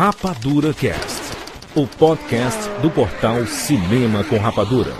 [0.00, 1.20] Rapadura Cast,
[1.74, 4.94] o podcast do portal Cinema com Rapadura.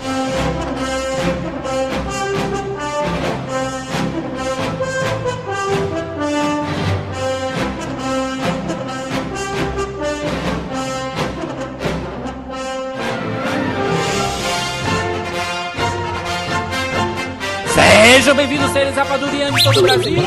[17.73, 20.21] Sejam bem-vindos, seres rapadurianos de todo o Brasil.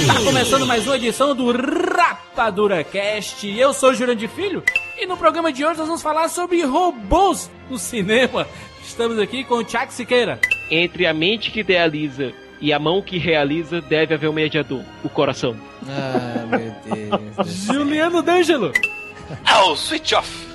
[0.00, 1.52] Está começando mais uma edição do
[2.38, 3.48] Rapadura Cast.
[3.48, 4.62] Eu sou o Jurandir Filho
[4.96, 8.46] e no programa de hoje nós vamos falar sobre robôs no cinema.
[8.80, 10.38] Estamos aqui com o Tchak Siqueira.
[10.70, 15.08] Entre a mente que idealiza e a mão que realiza, deve haver um mediador, o
[15.08, 15.56] coração.
[15.88, 17.56] Ah, meu Deus.
[17.64, 18.72] Juliano D'Angelo.
[19.60, 20.46] Oh, switch off!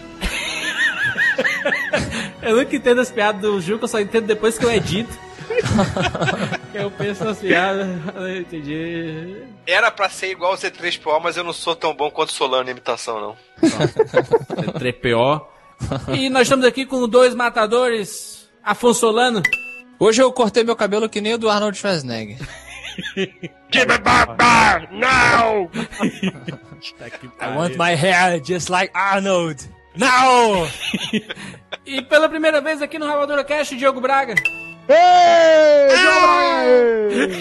[2.42, 5.12] Eu nunca entendo as piadas do Ju, que eu só entendo depois que eu edito.
[6.74, 9.44] eu penso piadas, eu não entendi.
[9.66, 12.72] Era pra ser igual o C3PO, mas eu não sou tão bom quanto Solano em
[12.72, 13.38] imitação, não.
[13.62, 15.46] C3PO.
[16.14, 19.42] E nós estamos aqui com dois matadores, Afonso Solano.
[20.00, 22.38] Hoje eu cortei meu cabelo que nem o do Arnold Schwarzenegger.
[23.16, 25.70] Give it back, back, now!
[27.42, 29.64] I want my hair just like Arnold.
[29.96, 30.68] Now!
[31.86, 34.36] E pela primeira vez aqui no Rapadura Cast, Diogo Braga.
[34.90, 37.34] Ei, Braga!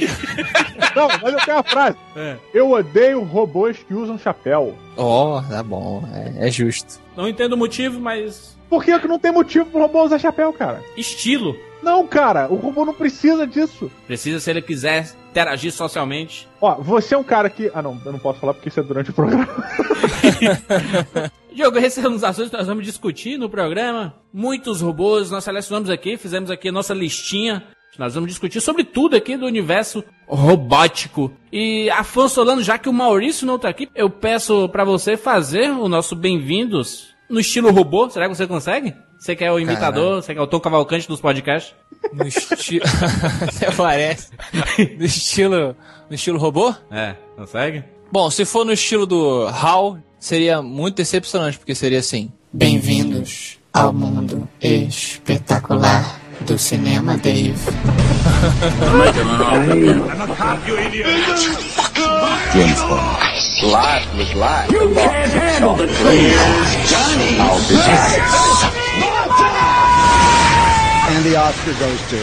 [0.94, 1.96] Não, mas eu tenho uma frase.
[2.16, 2.36] É.
[2.52, 4.76] Eu odeio robôs que usam chapéu.
[4.96, 7.00] Oh, tá bom, é, é justo.
[7.16, 10.52] Não entendo o motivo, mas Por que que não tem motivo pro robô usar chapéu,
[10.52, 10.82] cara?
[10.96, 11.56] estilo.
[11.82, 13.90] Não, cara, o robô não precisa disso.
[14.06, 16.48] Precisa se ele quiser interagir socialmente.
[16.60, 17.72] Ó, você é um cara que.
[17.74, 19.48] Ah, não, eu não posso falar porque isso é durante o programa.
[21.55, 24.14] Diogo, esses são os assuntos que nós vamos discutir no programa.
[24.33, 27.62] Muitos robôs, nós selecionamos aqui, fizemos aqui a nossa listinha.
[27.98, 31.31] Nós vamos discutir sobre tudo aqui do universo robótico.
[31.53, 35.70] E Afonso Solano, já que o Maurício não tá aqui, eu peço pra você fazer
[35.70, 38.09] o nosso bem-vindos no estilo robô.
[38.09, 38.94] Será que você consegue?
[39.19, 41.75] Você que é o imitador, você que é o Tom Cavalcante dos podcasts?
[42.12, 42.84] No estilo.
[43.47, 44.31] Até parece.
[44.99, 45.76] No estilo.
[46.12, 46.75] No estilo robô?
[46.91, 47.83] É, consegue?
[48.12, 52.31] Bom, se for no estilo do HAL, seria muito decepcionante, porque seria assim.
[52.53, 57.55] Bem-vindos ao mundo espetacular do cinema, Dave.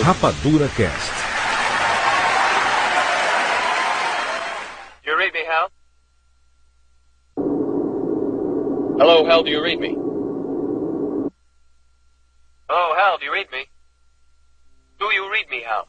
[0.03, 1.18] Rapadura Cast.
[8.99, 9.95] Hello, Hal, do you read me?
[12.67, 13.65] Oh, Hal, do you read me?
[14.99, 15.87] Do you read me, Hal?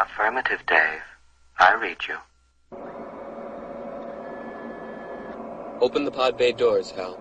[0.00, 1.02] Affirmative, Dave.
[1.60, 2.16] I read you.
[5.80, 7.16] Open the pod bay doors, Hal.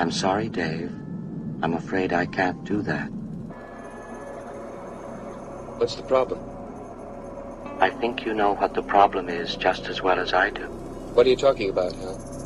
[0.00, 0.90] I'm sorry, Dave.
[1.62, 3.06] I'm afraid I can't do that.
[5.78, 6.40] What's the problem?
[7.78, 10.64] I think you know what the problem is just as well as I do.
[11.14, 12.41] What are you talking about, Hal?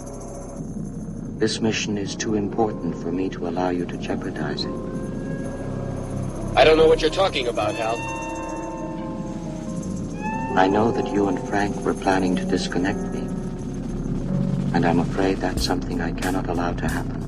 [1.37, 4.71] This mission is too important for me to allow you to jeopardize it.
[6.57, 7.97] I don't know what you're talking about, Hal.
[10.57, 13.21] I know that you and Frank were planning to disconnect me.
[14.73, 17.23] And I'm afraid that's something I cannot allow to happen.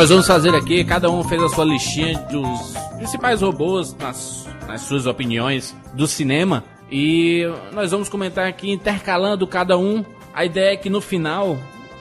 [0.00, 4.80] Nós vamos fazer aqui, cada um fez a sua listinha dos principais robôs, nas, nas
[4.80, 6.64] suas opiniões, do cinema.
[6.90, 7.42] E
[7.74, 10.02] nós vamos comentar aqui, intercalando cada um.
[10.32, 11.58] A ideia é que no final,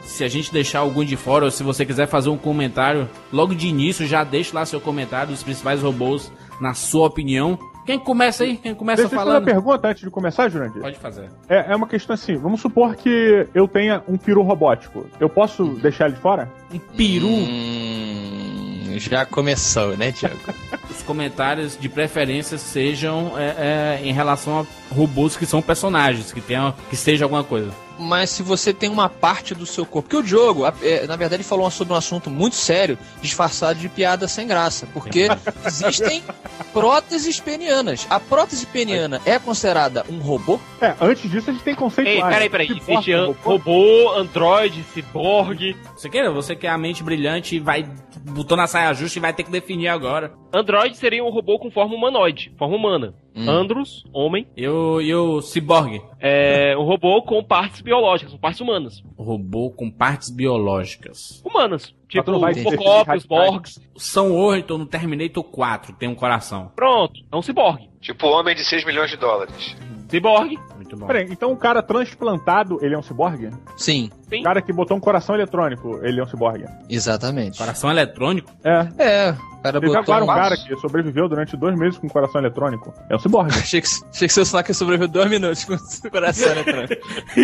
[0.10, 3.54] se a gente deixar algum de fora, ou se você quiser fazer um comentário, logo
[3.54, 7.58] de início já deixe lá seu comentário dos principais robôs, na sua opinião.
[7.86, 8.58] Quem começa aí?
[8.58, 9.48] Quem começa Deixa eu fazer falando?
[9.48, 10.82] uma pergunta antes de começar, Jurandir.
[10.82, 11.30] Pode fazer.
[11.48, 15.06] É, é uma questão assim, vamos supor que eu tenha um peru robótico.
[15.20, 16.52] Eu posso deixar ele de fora?
[16.74, 17.30] Um peru.
[17.30, 20.38] Hum, já começou, né, Tiago?
[20.90, 26.42] os comentários de preferência sejam é, é, em relação a robôs que são personagens, que
[26.42, 27.72] tenham, que seja alguma coisa.
[28.00, 30.08] mas se você tem uma parte do seu corpo.
[30.10, 33.90] Porque o Diogo, é, na verdade, ele falou sobre um assunto muito sério, disfarçado de
[33.90, 34.88] piada sem graça.
[34.94, 35.28] Porque
[35.66, 36.24] existem
[36.72, 38.08] próteses penianas.
[38.10, 40.60] A prótese peniana é considerada um robô?
[40.82, 42.68] É, antes disso a gente tem conceito Ei, peraí, peraí.
[42.68, 43.36] Que Existe robô?
[43.44, 45.76] robô, android, ciborgue.
[45.96, 46.30] Você quer?
[46.32, 47.86] Você quer a mente brilhante e vai.
[48.32, 50.32] botou na saia justa e vai ter que definir agora.
[50.54, 53.14] Android seria um robô com forma humanoide, forma humana.
[53.40, 53.50] Hum.
[53.50, 56.02] Andros, homem, E o, e o Cyborg?
[56.20, 59.02] é um robô com partes biológicas, com partes humanas.
[59.18, 61.42] Robô com partes biológicas.
[61.46, 61.94] Humanas.
[62.08, 63.80] Tipo, Robocop, os Borgs.
[63.94, 66.72] O São Orton no Terminator 4 tem um coração.
[66.76, 67.88] Pronto, é um ciborgue.
[68.02, 69.76] Tipo homem de 6 milhões de dólares.
[70.10, 70.58] Ciborgue.
[70.76, 71.06] Muito bom.
[71.08, 73.50] Peraí, então o cara transplantado, ele é um ciborgue?
[73.78, 76.66] Sim, O cara que botou um coração eletrônico, ele é um ciborgue?
[76.90, 77.58] exatamente.
[77.58, 78.50] Coração eletrônico?
[78.64, 78.88] É.
[78.98, 82.08] É, o cara Teve botou agora um um- cara que sobreviveu durante dois meses com
[82.10, 82.94] coração eletrônico.
[83.10, 83.52] É um ciborgue.
[83.60, 85.74] Achei que, achei que você ia falar que sobreviveu dois minutos com
[86.08, 86.96] o coração eletrônico.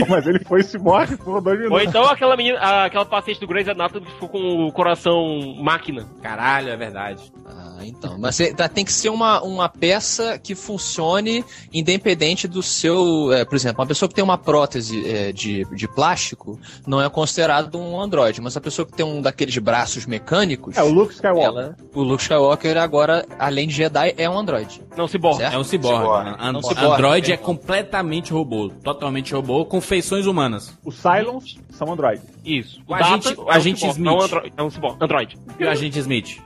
[0.09, 1.85] Mas ele foi ciborgue por dois Ou minutos.
[1.87, 6.07] então aquela menina, a- aquela paciente do Grey's Anatomy que ficou com o coração máquina.
[6.21, 7.31] Caralho, é verdade.
[7.45, 8.17] Ah, então.
[8.19, 13.31] Mas você- tá- tem que ser uma, uma peça que funcione independente do seu.
[13.33, 17.09] é, por exemplo, uma pessoa que tem uma prótese é, de, de plástico não é
[17.09, 20.77] considerado um androide, mas a pessoa que tem um daqueles braços mecânicos.
[20.77, 21.45] É, o Luke Skywalker.
[21.45, 24.81] ela- o Luke Skywalker agora, além de Jedi, é um androide.
[24.97, 25.39] Não, ciborgue.
[25.39, 25.53] Certo?
[25.53, 25.99] É um ciborgue.
[25.99, 26.29] Ciborgue.
[26.29, 28.69] An- É um ciborgue, Android é completamente robô.
[28.83, 30.77] Totalmente robô, com feições humanas.
[30.83, 32.23] Os Cylons são androides.
[32.45, 32.81] Isso.
[32.87, 34.07] O agente- o agente ciborgue, Smith.
[34.07, 34.53] É um android.
[34.57, 34.97] É um ciborgue.
[35.03, 35.37] Android.
[35.59, 36.37] E o agente Smith?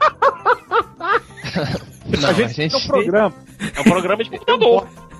[2.20, 3.34] Não, a gente tem um programa.
[3.76, 4.86] É um programa de computador.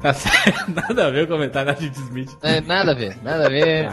[0.00, 0.70] Tá certo.
[0.70, 2.36] Nada a ver o comentário da agente Smith.
[2.42, 3.88] É, nada a ver, nada a ver.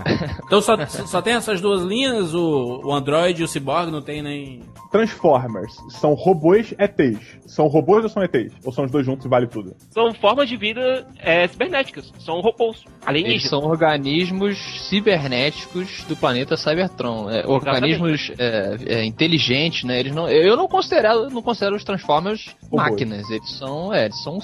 [0.46, 4.22] Então só, só tem essas duas linhas, o, o Android e o Cyborg, não tem
[4.22, 4.62] nem...
[4.92, 7.40] Transformers são robôs ETs.
[7.48, 8.54] São robôs ou são ETs?
[8.64, 9.76] Ou são os dois juntos e vale tudo?
[9.90, 12.14] São formas de vida é, cibernéticas.
[12.20, 12.78] São robôs.
[12.78, 13.50] Eles Alienígenas.
[13.50, 17.30] são organismos cibernéticos do planeta Cybertron.
[17.30, 20.00] É, organismos é, é, inteligentes, né?
[20.00, 22.90] Eles não, eu não considero, não considero os Transformers Robôs.
[22.90, 23.30] máquinas.
[23.30, 24.40] Eles são, é, eles são,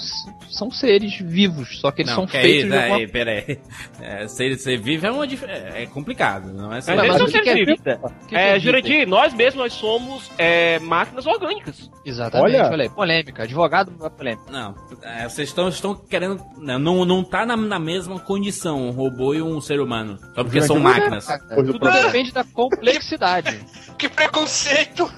[0.50, 3.30] são seres vivos, só que eles não, são que é feitos isso, alguma aí, pera
[3.30, 3.58] aí.
[4.00, 6.94] É, ser, ser vivo é, uma, dif- é é complicado, não é só...
[6.94, 8.12] Mas Não, eles mas são o que que é seres vivos.
[8.32, 8.58] É?
[8.58, 11.90] Jurandir, nós mesmos nós somos é, máquinas orgânicas.
[12.04, 12.70] Exatamente, Olha.
[12.70, 13.42] olha, aí, polêmica.
[13.44, 14.50] Advogado é polêmica.
[14.50, 16.40] Não, é, vocês estão, estão querendo...
[16.58, 20.18] Não, não, tá na, na mesma condição um robô e um ser humano.
[20.34, 21.26] Só porque são Jurandir, máquinas.
[21.54, 23.60] Pois o Tudo depende da complexidade.
[23.98, 25.08] Que preconceito!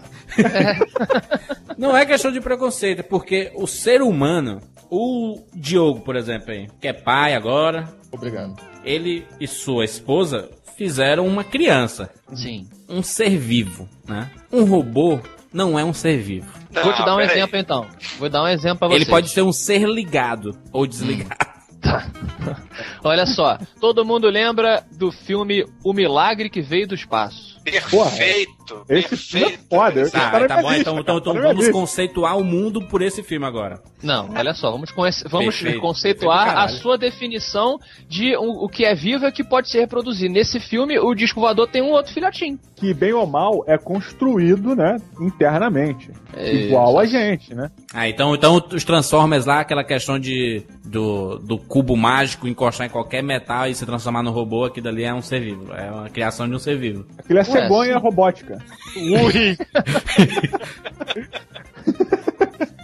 [1.78, 4.60] Não é questão de preconceito, é porque o ser humano,
[4.96, 8.54] o Diogo, por exemplo, aí, que é pai agora, Obrigado.
[8.84, 12.68] ele e sua esposa fizeram uma criança, Sim.
[12.88, 14.30] um ser vivo, né?
[14.52, 15.18] Um robô
[15.52, 16.48] não é um ser vivo.
[16.70, 17.86] Vou te dar um exemplo então.
[18.18, 18.96] Vou dar um exemplo pra você.
[18.96, 21.44] Ele pode ser um ser ligado ou desligado.
[23.02, 27.60] Olha só, todo mundo lembra do filme O Milagre que Veio do Espaço.
[27.62, 28.63] Perfeito!
[28.88, 29.68] Esse filme é perfeito.
[29.68, 30.00] foda.
[30.02, 33.22] Esse Tá, tá me bom, então, então, então me vamos conceituar o mundo por esse
[33.22, 33.80] filme agora.
[34.02, 37.78] Não, olha só, vamos, conhece- vamos Perfeito, conceituar perfeito, a sua definição
[38.08, 40.32] de um- o que é vivo e o que pode ser reproduzido.
[40.32, 42.58] Nesse filme, o disco voador tem um outro filhotinho.
[42.76, 46.10] Que bem ou mal é construído, né, internamente.
[46.36, 47.70] É, Igual a gente, né?
[47.92, 52.90] Ah, então, então os Transformers lá, aquela questão de do, do cubo mágico encostar em
[52.90, 55.72] qualquer metal e se transformar no robô, aquilo ali é um ser vivo.
[55.72, 57.04] É uma criação de um ser vivo.
[57.18, 58.53] Aquilo é cegonha robótica.
[58.96, 59.56] Ui!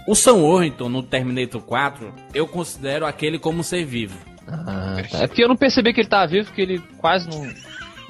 [0.06, 4.19] O Sam Worthington no Terminator 4, eu considero aquele como um ser vivo.
[4.48, 5.19] Ah, tá.
[5.19, 7.48] É porque eu não percebi que ele tava vivo, porque ele quase não.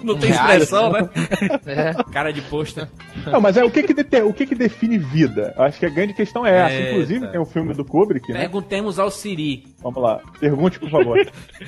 [0.03, 1.11] Não tem expressão, né?
[1.67, 1.93] É.
[2.11, 2.89] Cara de pôster.
[3.27, 5.53] Não, mas é o que que, dete- o que que define vida?
[5.55, 6.73] Eu acho que a grande questão é essa.
[6.75, 6.91] Eita.
[6.93, 8.41] Inclusive, tem um filme do Kubrick, né?
[8.41, 9.67] Perguntemos ao Siri.
[9.83, 10.21] Vamos lá.
[10.39, 11.19] Pergunte, por favor.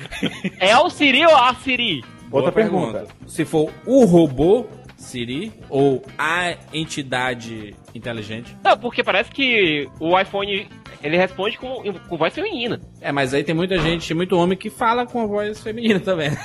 [0.59, 2.03] É o Siri ou a Siri?
[2.31, 3.05] Outra Boa pergunta.
[3.27, 4.65] Se for o robô,
[5.03, 8.55] Siri, ou a entidade inteligente.
[8.63, 10.67] Não, porque parece que o iPhone
[11.03, 12.79] ele responde com, com voz feminina.
[13.01, 16.31] É, mas aí tem muita gente, muito homem que fala com a voz feminina também.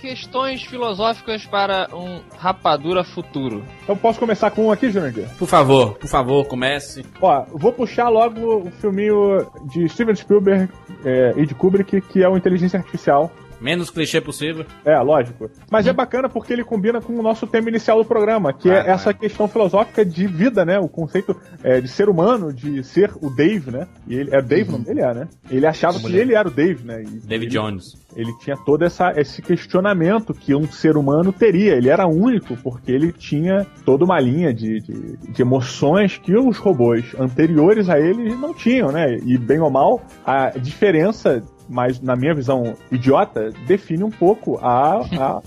[0.00, 3.64] Questões filosóficas para um rapadura futuro.
[3.82, 5.26] Então posso começar com um aqui, Jurandir?
[5.38, 7.02] Por favor, por favor, comece.
[7.20, 10.70] Ó, vou puxar logo o filminho de Steven Spielberg
[11.04, 13.32] é, e de Kubrick, que é o Inteligência Artificial.
[13.60, 14.66] Menos clichê possível.
[14.84, 15.50] É, lógico.
[15.70, 18.84] Mas é bacana porque ele combina com o nosso tema inicial do programa, que Ah,
[18.86, 20.78] é essa questão filosófica de vida, né?
[20.78, 23.86] O conceito é, de ser humano, de ser o Dave, né?
[24.06, 25.28] E ele é Dave, o nome dele é, né?
[25.50, 27.02] Ele achava que ele era o Dave, né?
[27.02, 27.96] E David ele, Jones.
[28.14, 31.74] Ele tinha todo essa, esse questionamento que um ser humano teria.
[31.74, 36.56] Ele era único porque ele tinha toda uma linha de, de, de emoções que os
[36.58, 39.18] robôs anteriores a ele não tinham, né?
[39.24, 45.00] E bem ou mal, a diferença mas na minha visão idiota, define um pouco a,
[45.00, 45.42] a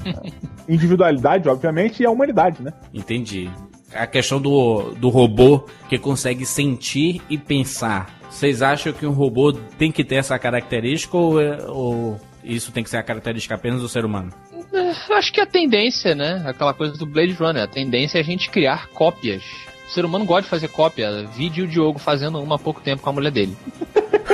[0.68, 2.74] individualidade, obviamente, e a humanidade, né?
[2.94, 3.50] Entendi.
[3.94, 8.20] A questão do, do robô que consegue sentir e pensar.
[8.30, 12.84] Vocês acham que um robô tem que ter essa característica ou, é- ou isso tem
[12.84, 14.32] que ser a característica apenas do ser humano?
[14.72, 16.44] Eu acho que a tendência, né?
[16.46, 19.42] Aquela coisa do Blade Runner, a tendência é a gente criar cópias.
[19.90, 21.26] O ser humano gosta de fazer cópia.
[21.36, 23.58] Vídeo o Diogo fazendo uma há pouco tempo com a mulher dele.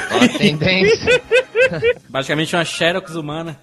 [0.06, 1.22] Então a tendência.
[2.10, 3.58] Basicamente uma Xerox humana.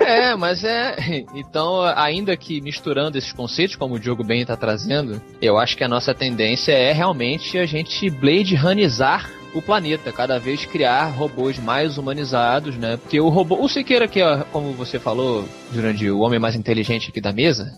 [0.00, 0.96] É, mas é.
[1.32, 5.84] Então, ainda que misturando esses conceitos, como o Diogo bem tá trazendo, eu acho que
[5.84, 11.58] a nossa tendência é realmente a gente Blade Runizar o planeta, cada vez criar robôs
[11.60, 12.96] mais humanizados, né?
[12.96, 13.56] Porque o robô.
[13.62, 17.72] O Siqueira, que é, como você falou, Jurandir, o homem mais inteligente aqui da mesa.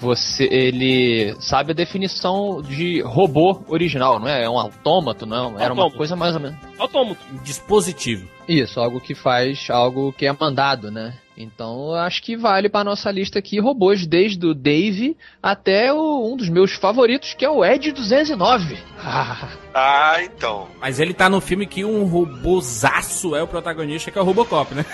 [0.00, 4.44] Você, ele sabe a definição de robô original, não é?
[4.44, 5.58] É um autômato, não?
[5.58, 5.96] Era uma Autômato.
[5.96, 6.56] coisa mais ou menos.
[6.78, 7.20] Autômato.
[7.44, 8.26] Dispositivo.
[8.48, 11.14] Isso, algo que faz algo que é mandado, né?
[11.36, 16.36] Então, acho que vale para nossa lista aqui robôs, desde o Dave até o- um
[16.36, 18.76] dos meus favoritos, que é o Ed 209.
[18.98, 20.66] Ah, Ah, então.
[20.80, 24.74] Mas ele tá no filme que um robozaço é o protagonista, que é o Robocop,
[24.74, 24.84] né?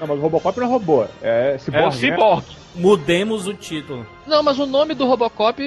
[0.00, 2.42] Não, mas o Robocop não é robô, é É ciborgue, o né?
[2.74, 4.06] Mudemos o título.
[4.26, 5.62] Não, mas o nome do Robocop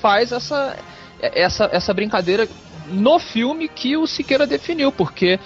[0.00, 0.76] faz essa,
[1.20, 2.48] essa, essa brincadeira
[2.88, 5.38] no filme que o Siqueira definiu, porque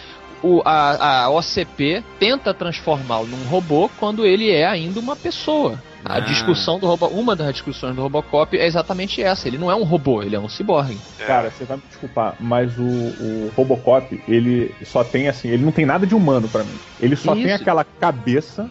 [0.43, 5.81] o, a, a OCP tenta transformá-lo num robô quando ele é ainda uma pessoa.
[6.05, 6.21] A Ah.
[6.21, 9.49] discussão do Robo, uma das discussões do Robocop é exatamente essa.
[9.49, 10.99] Ele não é um robô, ele é um ciborgue.
[11.19, 11.25] É.
[11.25, 15.73] Cara, você vai me desculpar, mas o, o Robocop, ele só tem assim, ele não
[15.73, 16.79] tem nada de humano pra mim.
[17.01, 17.63] Ele só tem Isso.
[17.63, 18.71] aquela cabeça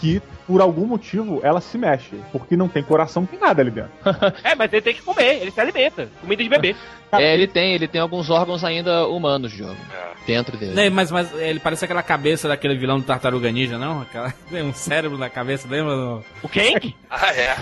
[0.00, 2.16] que, por algum motivo, ela se mexe.
[2.32, 3.90] Porque não tem coração, não tem nada ali dentro.
[4.44, 6.08] É, mas ele tem que comer, ele se alimenta.
[6.20, 6.76] Comida de bebê.
[7.12, 10.26] É, ele tem, ele tem alguns órgãos ainda humanos, Diogo, É.
[10.26, 10.72] dentro dele.
[10.74, 14.02] Né, mas, mas ele parece aquela cabeça daquele vilão do Tartaruga Ninja, não?
[14.02, 15.94] Aquela, tem um cérebro na cabeça, lembra?
[15.94, 16.94] do- O Kank?
[17.08, 17.54] Ah, é.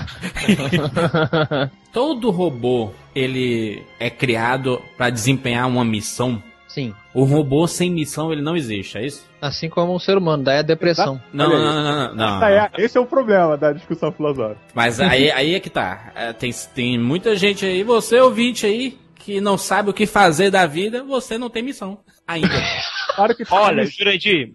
[1.93, 6.43] Todo robô, ele é criado pra desempenhar uma missão.
[6.73, 6.95] Sim.
[7.12, 9.29] O robô sem missão, ele não existe, é isso?
[9.41, 11.21] Assim como um ser humano, daí a depressão.
[11.31, 12.37] Não, não, não, não, não.
[12.47, 14.59] Essa é- esse é o problema da discussão filosófica.
[14.75, 16.12] Mas aí, aí é que tá.
[16.14, 20.50] É, tem, tem muita gente aí, você ouvinte aí, que não sabe o que fazer
[20.50, 21.99] da vida, você não tem missão.
[22.26, 22.49] Ainda.
[23.14, 24.55] Claro que Olha, Jurandir.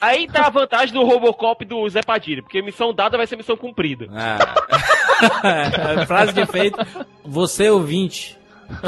[0.00, 3.56] Aí tá a vantagem do Robocop do Zé Padilha, porque missão dada vai ser missão
[3.56, 4.06] cumprida.
[4.12, 6.06] Ah.
[6.06, 6.78] Frase de efeito.
[7.24, 8.38] Você ouvinte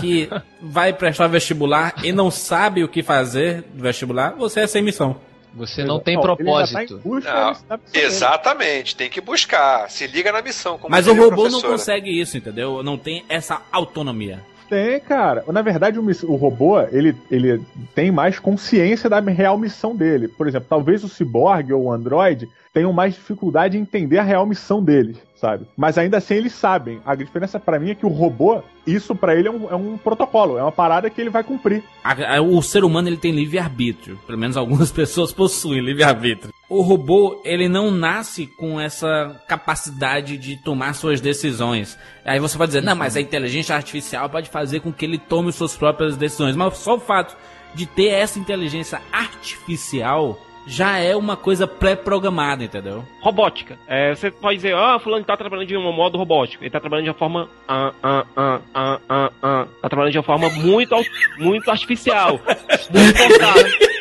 [0.01, 0.29] que
[0.61, 5.17] vai prestar vestibular e não sabe o que fazer do vestibular, você é sem missão.
[5.55, 7.01] Você não tem Ele já tá em propósito.
[7.05, 9.91] busca, Não, Exatamente, tem que buscar.
[9.91, 10.79] Se liga na missão.
[10.79, 12.83] Como Mas o robô não consegue isso, entendeu?
[12.83, 14.41] Não tem essa autonomia.
[14.69, 15.45] Tem, cara.
[15.49, 17.63] Na verdade, o, o robô, ele, ele
[17.95, 20.29] tem mais consciência da real missão dele.
[20.29, 24.47] Por exemplo, talvez o ciborgue ou o android tenham mais dificuldade em entender a real
[24.47, 25.67] missão deles, sabe?
[25.77, 27.01] Mas ainda assim eles sabem.
[27.05, 29.99] A diferença pra mim é que o robô, isso pra ele é um, é um
[29.99, 31.83] protocolo, é uma parada que ele vai cumprir.
[32.03, 34.19] A- a- o ser humano ele tem livre-arbítrio.
[34.27, 36.51] Pelo menos algumas pessoas possuem livre-arbítrio.
[36.69, 41.99] O robô, ele não nasce com essa capacidade de tomar suas decisões.
[42.25, 45.53] Aí você pode dizer, não, mas a inteligência artificial pode fazer com que ele tome
[45.53, 46.57] suas próprias decisões.
[46.57, 47.37] Mas só o fato
[47.75, 53.05] de ter essa inteligência artificial já é uma coisa pré-programada, entendeu?
[53.21, 53.79] Robótica.
[53.87, 56.63] É, você pode dizer, ah, fulano tá trabalhando de um modo robótico.
[56.63, 57.49] Ele tá trabalhando de uma forma.
[57.67, 59.67] Ah, ah, ah, ah, ah, ah.
[59.83, 60.95] Tá trabalhando de uma forma muito,
[61.39, 62.41] muito artificial.
[62.91, 63.92] muito forçada.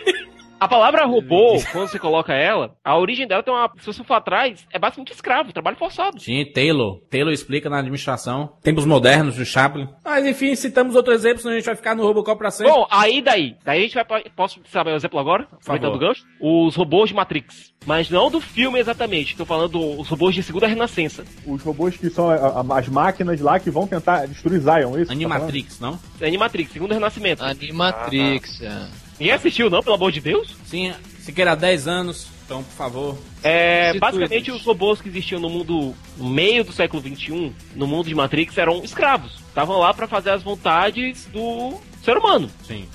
[0.62, 3.68] A palavra robô, quando você coloca ela, a origem dela tem uma.
[3.80, 6.20] Se você for atrás, é basicamente escravo, trabalho forçado.
[6.22, 7.00] Sim, Taylor.
[7.10, 8.54] Taylor explica na administração.
[8.62, 9.88] Tempos modernos do Chaplin.
[10.06, 12.72] Mas enfim, citamos outro exemplo, senão a gente vai ficar no Robocop pra sempre.
[12.72, 13.56] Bom, aí daí.
[13.66, 14.06] Daí a gente vai.
[14.06, 15.48] pra- Posso saber o exemplo agora?
[15.52, 16.24] Aproveitando o gancho?
[16.40, 17.74] Os robôs de Matrix.
[17.84, 19.36] Mas não do filme exatamente.
[19.36, 21.24] Tô falando dos robôs de segunda renascença.
[21.48, 25.02] Os robôs que são a- a- as máquinas lá que vão tentar destruir Zion, é
[25.02, 25.08] isso?
[25.08, 25.14] tá?
[25.14, 26.00] Animatrix, não?
[26.22, 27.44] Animatrix, segundo renascimento.
[27.44, 28.62] Animatrix.
[28.62, 29.11] é.
[29.22, 30.56] Ninguém assistiu, não, pelo amor de Deus?
[30.66, 33.18] Sim, Se queira 10 anos, então, por favor.
[33.44, 34.58] É, basicamente, isso.
[34.58, 38.58] os robôs que existiam no mundo, no meio do século XXI, no mundo de Matrix,
[38.58, 39.34] eram escravos.
[39.48, 42.50] Estavam lá pra fazer as vontades do ser humano.
[42.68, 42.88] Sim.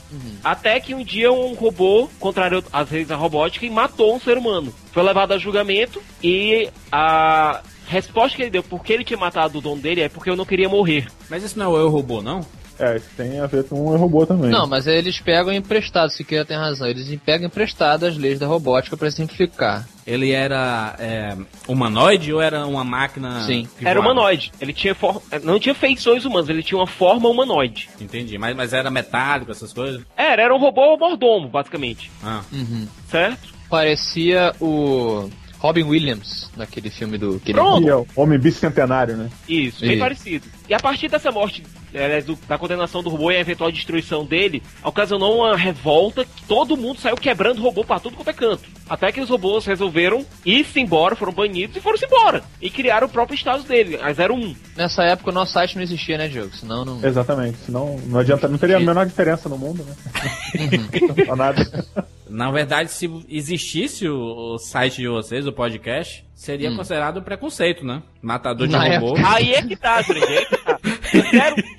[0.42, 4.36] Até que um dia um robô contrariou as leis da robótica e matou um ser
[4.36, 4.74] humano.
[4.90, 9.58] Foi levado a julgamento e a resposta que ele deu por que ele tinha matado
[9.58, 11.06] o dono dele é porque eu não queria morrer.
[11.30, 12.44] Mas isso não é o Eu Robô, não?
[12.78, 14.50] É, isso tem a ver com o robô também.
[14.50, 16.86] Não, mas aí eles pegam emprestado, se queira tem razão.
[16.86, 19.86] Eles pegam emprestado as leis da robótica pra simplificar.
[20.06, 23.40] Ele era é, humanoide ou era uma máquina?
[23.42, 23.68] Sim.
[23.80, 24.12] Era voava?
[24.12, 24.52] humanoide.
[24.60, 25.22] Ele tinha for...
[25.42, 27.88] não tinha feições humanas, ele tinha uma forma humanoide.
[28.00, 28.38] Entendi.
[28.38, 30.02] Mas, mas era metálico, essas coisas?
[30.16, 32.10] Era, era um robô mordomo, basicamente.
[32.22, 32.42] Ah.
[32.52, 32.86] Uhum.
[33.08, 33.54] Certo?
[33.68, 35.28] Parecia o
[35.58, 37.40] Robin Williams naquele filme do.
[37.40, 37.88] Pronto.
[37.88, 39.30] É o homem bicentenário, né?
[39.48, 40.00] Isso, bem Isso.
[40.00, 40.46] parecido.
[40.68, 41.62] E a partir dessa morte,
[41.94, 46.42] aliás, do- da condenação do robô e a eventual destruição dele, ocasionou uma revolta que
[46.42, 48.64] todo mundo saiu quebrando o robô pra tudo quanto é canto.
[48.88, 52.42] Até que os robôs resolveram ir-se embora, foram banidos e foram-se embora.
[52.60, 54.54] E criaram o próprio status dele, a 01.
[54.76, 56.54] Nessa época o nosso site não existia, né, Diogo?
[56.54, 57.04] Senão não.
[57.04, 57.58] Exatamente.
[57.58, 59.94] Senão não adianta, não teria a menor diferença no mundo, né?
[60.58, 61.24] Uhum.
[61.26, 61.84] Não nada.
[62.28, 66.76] Na verdade, se existisse o, o site de vocês, o podcast, seria Hum.
[66.76, 68.02] considerado preconceito, né?
[68.22, 69.16] Matador de robô.
[69.26, 70.78] Aí é que tá, Grande, aí é que tá.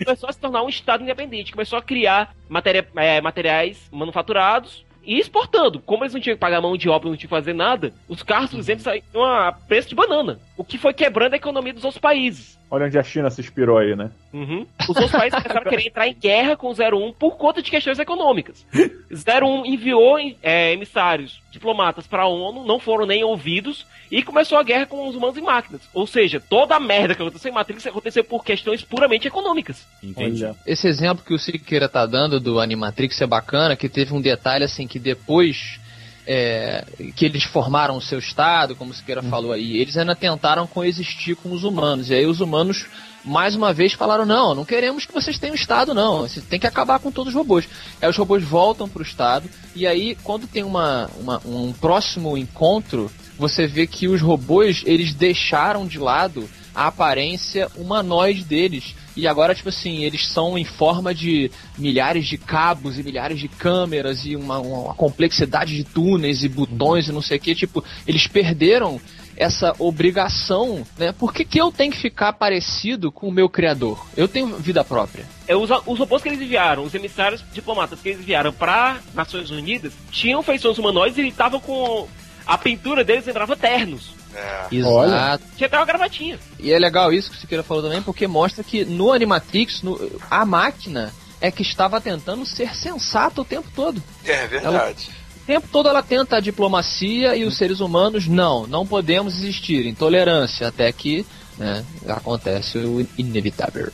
[0.04, 5.20] Começou a se tornar um estado independente, começou a criar matéria, é, materiais manufaturados e
[5.20, 5.80] exportando.
[5.80, 8.24] Como eles não tinham que pagar mão de obra, não tinham que fazer nada, os
[8.24, 10.40] carros, por exemplo, saíam a preço de banana.
[10.58, 12.58] O que foi quebrando a economia dos outros países.
[12.70, 14.12] Olha onde a China se inspirou aí, né?
[14.34, 14.66] Uhum.
[14.82, 17.72] Os outros países começaram a querer entrar em guerra com o 01 por conta de
[17.72, 18.66] questões econômicas.
[18.74, 24.64] 01 enviou é, emissários, diplomatas para a ONU, não foram nem ouvidos, e começou a
[24.64, 25.82] guerra com os humanos e máquinas.
[25.94, 29.86] Ou seja, toda a merda que aconteceu em Matrix aconteceu por questões puramente econômicas.
[30.04, 30.44] Entendi.
[30.44, 30.56] Olha.
[30.66, 34.66] Esse exemplo que o Siqueira tá dando do Animatrix é bacana, que teve um detalhe
[34.66, 35.80] assim que depois
[36.28, 36.84] é,
[37.16, 41.36] que eles formaram o seu estado, como o Siqueira falou aí, eles ainda tentaram coexistir
[41.38, 42.10] com os humanos.
[42.10, 42.86] E aí os humanos
[43.24, 46.22] mais uma vez falaram: não, não queremos que vocês tenham Estado, não.
[46.28, 47.66] Você tem que acabar com todos os robôs.
[48.02, 53.10] Aí os robôs voltam pro Estado, e aí, quando tem uma, uma- um próximo encontro,
[53.38, 58.96] você vê que os robôs eles deixaram de lado a aparência humanoide deles.
[59.18, 63.48] E agora, tipo assim, eles são em forma de milhares de cabos e milhares de
[63.48, 67.56] câmeras e uma, uma complexidade de túneis e botões e não sei o que.
[67.56, 69.02] Tipo, eles perderam
[69.36, 71.12] essa obrigação, né?
[71.12, 74.06] Por que, que eu tenho que ficar parecido com o meu criador?
[74.16, 75.26] Eu tenho vida própria.
[75.48, 79.50] É, os, os robôs que eles enviaram, os emissários diplomatas que eles enviaram para Nações
[79.50, 82.08] Unidas, tinham feições humanoides e estavam com.
[82.46, 84.17] A pintura deles lembrava ternos.
[84.38, 84.76] É.
[84.76, 85.44] Exato.
[85.58, 86.40] Tinha até uma gravatinha.
[86.60, 90.00] E é legal isso que o Siqueira falou também, porque mostra que no Animatrix, no-
[90.30, 94.02] a máquina é que estava tentando ser sensata o tempo todo.
[94.24, 95.10] É verdade.
[95.44, 99.86] O tempo todo ela tenta a diplomacia e os seres humanos, não, não podemos existir,
[99.86, 101.26] intolerância, até que
[101.58, 103.90] né, acontece o inevitável.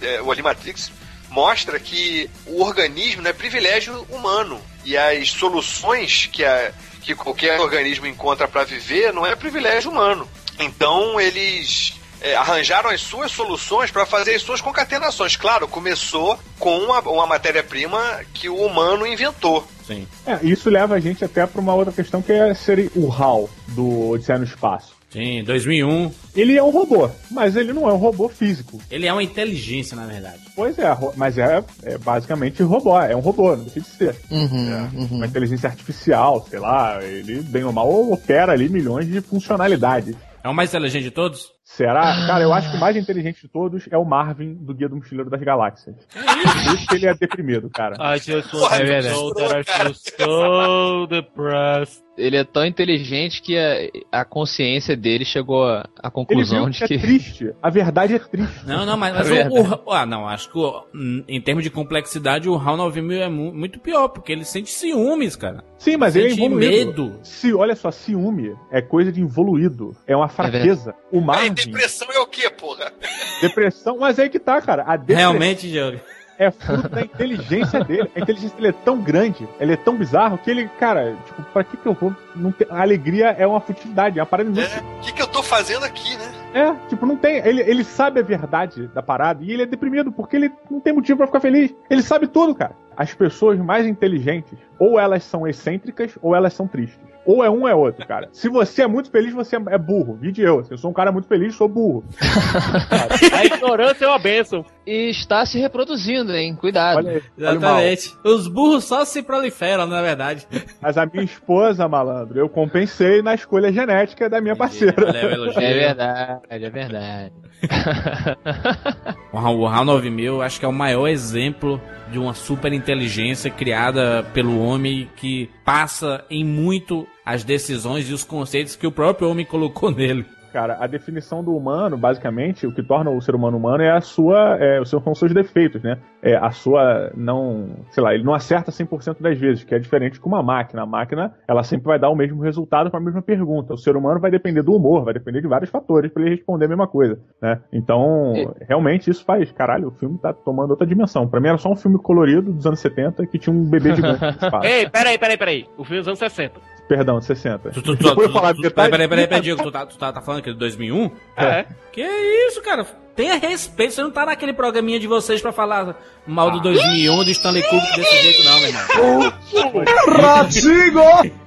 [0.00, 0.90] É, o Animatrix
[1.30, 4.60] mostra que o organismo não é privilégio humano.
[4.84, 6.72] E as soluções que, a,
[7.04, 10.28] que qualquer organismo encontra para viver não é privilégio humano.
[10.58, 15.36] Então eles é, arranjaram as suas soluções para fazer as suas concatenações.
[15.36, 19.66] Claro, começou com uma, uma matéria-prima que o humano inventou.
[19.86, 20.08] Sim.
[20.26, 23.50] É, isso leva a gente até para uma outra questão que é ser o HAL
[23.68, 24.93] do Odisseia no Espaço.
[25.14, 26.10] Sim, 2001.
[26.34, 28.80] Ele é um robô, mas ele não é um robô físico.
[28.90, 30.40] Ele é uma inteligência, na verdade.
[30.56, 34.16] Pois é, mas é, é basicamente robô, é um robô, não deixa de ser.
[34.28, 35.08] Uhum, uhum.
[35.12, 40.16] Uma inteligência artificial, sei lá, ele bem ou mal opera ali milhões de funcionalidades.
[40.42, 41.52] É o mais inteligente de todos?
[41.64, 42.02] Será?
[42.26, 44.96] Cara, eu acho que o mais inteligente de todos é o Marvin do Guia do
[44.96, 45.96] Mochileiro das Galáxias.
[46.12, 47.96] Por isso que ele é deprimido, cara.
[48.14, 52.04] I just want want to to know that I feel so depressed.
[52.16, 56.70] Ele é tão inteligente que a, a consciência dele chegou à à Ele conclusão viu
[56.70, 56.98] de que é que.
[56.98, 57.52] triste.
[57.60, 58.64] A verdade é triste.
[58.68, 60.84] Não, não, mas, mas É o, o- Ah, não, acho que o-
[61.26, 65.34] em termos de complexidate, o HAL 9000 é mu- muito pior, porque ele sente ciúmes,
[65.34, 65.64] cara.
[65.76, 67.02] Sim, mas ele é Sente evoluído.
[67.04, 67.18] medo.
[67.24, 69.90] Se, olha só, ciúme é coisa de evoluído.
[70.06, 70.94] É uma fraqueza.
[71.10, 72.92] o Aí Depressão é o quê, porra?
[73.40, 74.84] depressão, mas aí que tá, cara.
[74.86, 76.00] A depressão Realmente, Diogo.
[76.38, 78.10] é fruto da inteligência dele.
[78.14, 81.64] A inteligência dele é tão grande, ele é tão bizarro que ele, cara, tipo, pra
[81.64, 82.14] que que eu vou.
[82.34, 84.70] Não ter- A alegria é uma futilidade, é uma parada inútil.
[84.76, 86.32] É, o que, que eu tô fazendo aqui, né?
[86.54, 87.36] É, tipo, não tem.
[87.38, 90.92] Ele, ele sabe a verdade da parada e ele é deprimido porque ele não tem
[90.92, 91.74] motivo pra ficar feliz.
[91.90, 92.76] Ele sabe tudo, cara.
[92.96, 97.14] As pessoas mais inteligentes ou elas são excêntricas ou elas são tristes.
[97.26, 98.28] Ou é um ou é outro, cara.
[98.32, 100.14] Se você é muito feliz, você é burro.
[100.14, 100.62] Vide eu.
[100.62, 102.04] Se eu sou um cara muito feliz, sou burro.
[103.32, 104.64] A ignorância é uma benção.
[104.86, 106.54] E está se reproduzindo, hein?
[106.54, 106.98] Cuidado.
[106.98, 107.22] Olha aí.
[107.38, 107.56] olha.
[107.56, 108.14] Exatamente.
[108.22, 110.46] Os burros só se proliferam, na verdade.
[110.82, 114.94] Mas a minha esposa, malandro, eu compensei na escolha genética da minha parceira.
[115.32, 115.60] Elogio.
[115.60, 117.32] É verdade, é verdade.
[119.32, 121.80] O HAL, o HAL 9000 acho que é o maior exemplo
[122.12, 128.22] de uma super inteligência criada pelo homem que passa em muito as decisões e os
[128.22, 130.24] conceitos que o próprio homem colocou nele.
[130.54, 134.00] Cara, a definição do humano, basicamente, o que torna o ser humano humano é a
[134.00, 135.98] sua, é, os seus, são os seus defeitos, né?
[136.22, 140.20] É a sua não, sei lá, ele não acerta 100% das vezes, que é diferente
[140.20, 140.82] com uma máquina.
[140.82, 143.74] A máquina, ela sempre vai dar o mesmo resultado para a mesma pergunta.
[143.74, 146.66] O ser humano vai depender do humor, vai depender de vários fatores para ele responder
[146.66, 147.60] a mesma coisa, né?
[147.72, 148.32] Então,
[148.68, 151.26] realmente isso faz, caralho, o filme tá tomando outra dimensão.
[151.26, 154.22] Pra mim era só um filme colorido dos anos 70 que tinha um bebê gigante
[154.22, 154.64] no espaço.
[154.68, 155.66] Ei, peraí, peraí, peraí.
[155.76, 156.73] O filme dos anos 60.
[156.88, 157.70] Perdão, de 60.
[157.70, 159.86] Tu, tu, tu, Depois eu tu- falar tu- metade- peraí, peraí, peraí, Diego, tu tá,
[159.86, 161.10] tu tá, tá falando que é de 2001?
[161.36, 161.64] É.
[161.92, 162.02] Que
[162.48, 162.84] isso, cara?
[163.16, 167.30] Tenha respeito, você não tá naquele programinha de vocês pra falar mal do 2001 do
[167.30, 169.32] Stanley Kubrick desse jeito não, meu irmão.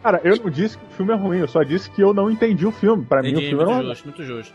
[0.01, 2.29] Cara, eu não disse que o filme é ruim, eu só disse que eu não
[2.31, 3.05] entendi o filme.
[3.05, 3.83] Pra mim o Entendi, filme muito uma...
[3.89, 4.53] justo, muito justo.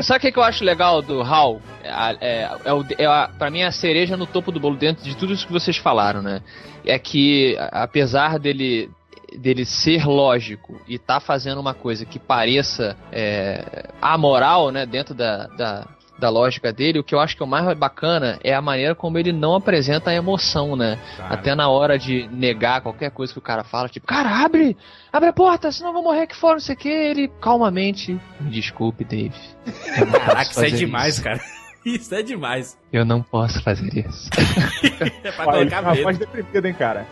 [0.00, 1.60] Sabe o que, que eu acho legal do HAL?
[1.82, 4.76] É, é, é, o, é a, pra mim é a cereja no topo do bolo
[4.76, 6.42] dentro de tudo isso que vocês falaram, né?
[6.84, 8.90] É que, apesar dele
[9.36, 15.46] dele ser lógico e tá fazendo uma coisa que pareça é, amoral, né, dentro da,
[15.48, 15.86] da,
[16.18, 18.94] da lógica dele, o que eu acho que é o mais bacana é a maneira
[18.94, 20.98] como ele não apresenta a emoção, né?
[21.16, 21.34] Cara.
[21.34, 24.76] Até na hora de negar qualquer coisa que o cara fala, tipo, cara, abre!
[25.12, 26.88] Abre a porta, senão eu vou morrer aqui fora, não sei o que.
[26.88, 29.34] Ele, calmamente, me desculpe, Dave.
[30.12, 31.24] Caraca, isso é demais, isso.
[31.24, 31.40] cara.
[31.84, 32.76] Isso é demais.
[32.92, 34.28] Eu não posso fazer isso.
[35.22, 36.02] É pra Olha, ele colocar medo.
[36.02, 37.06] voz deprimida, hein, cara.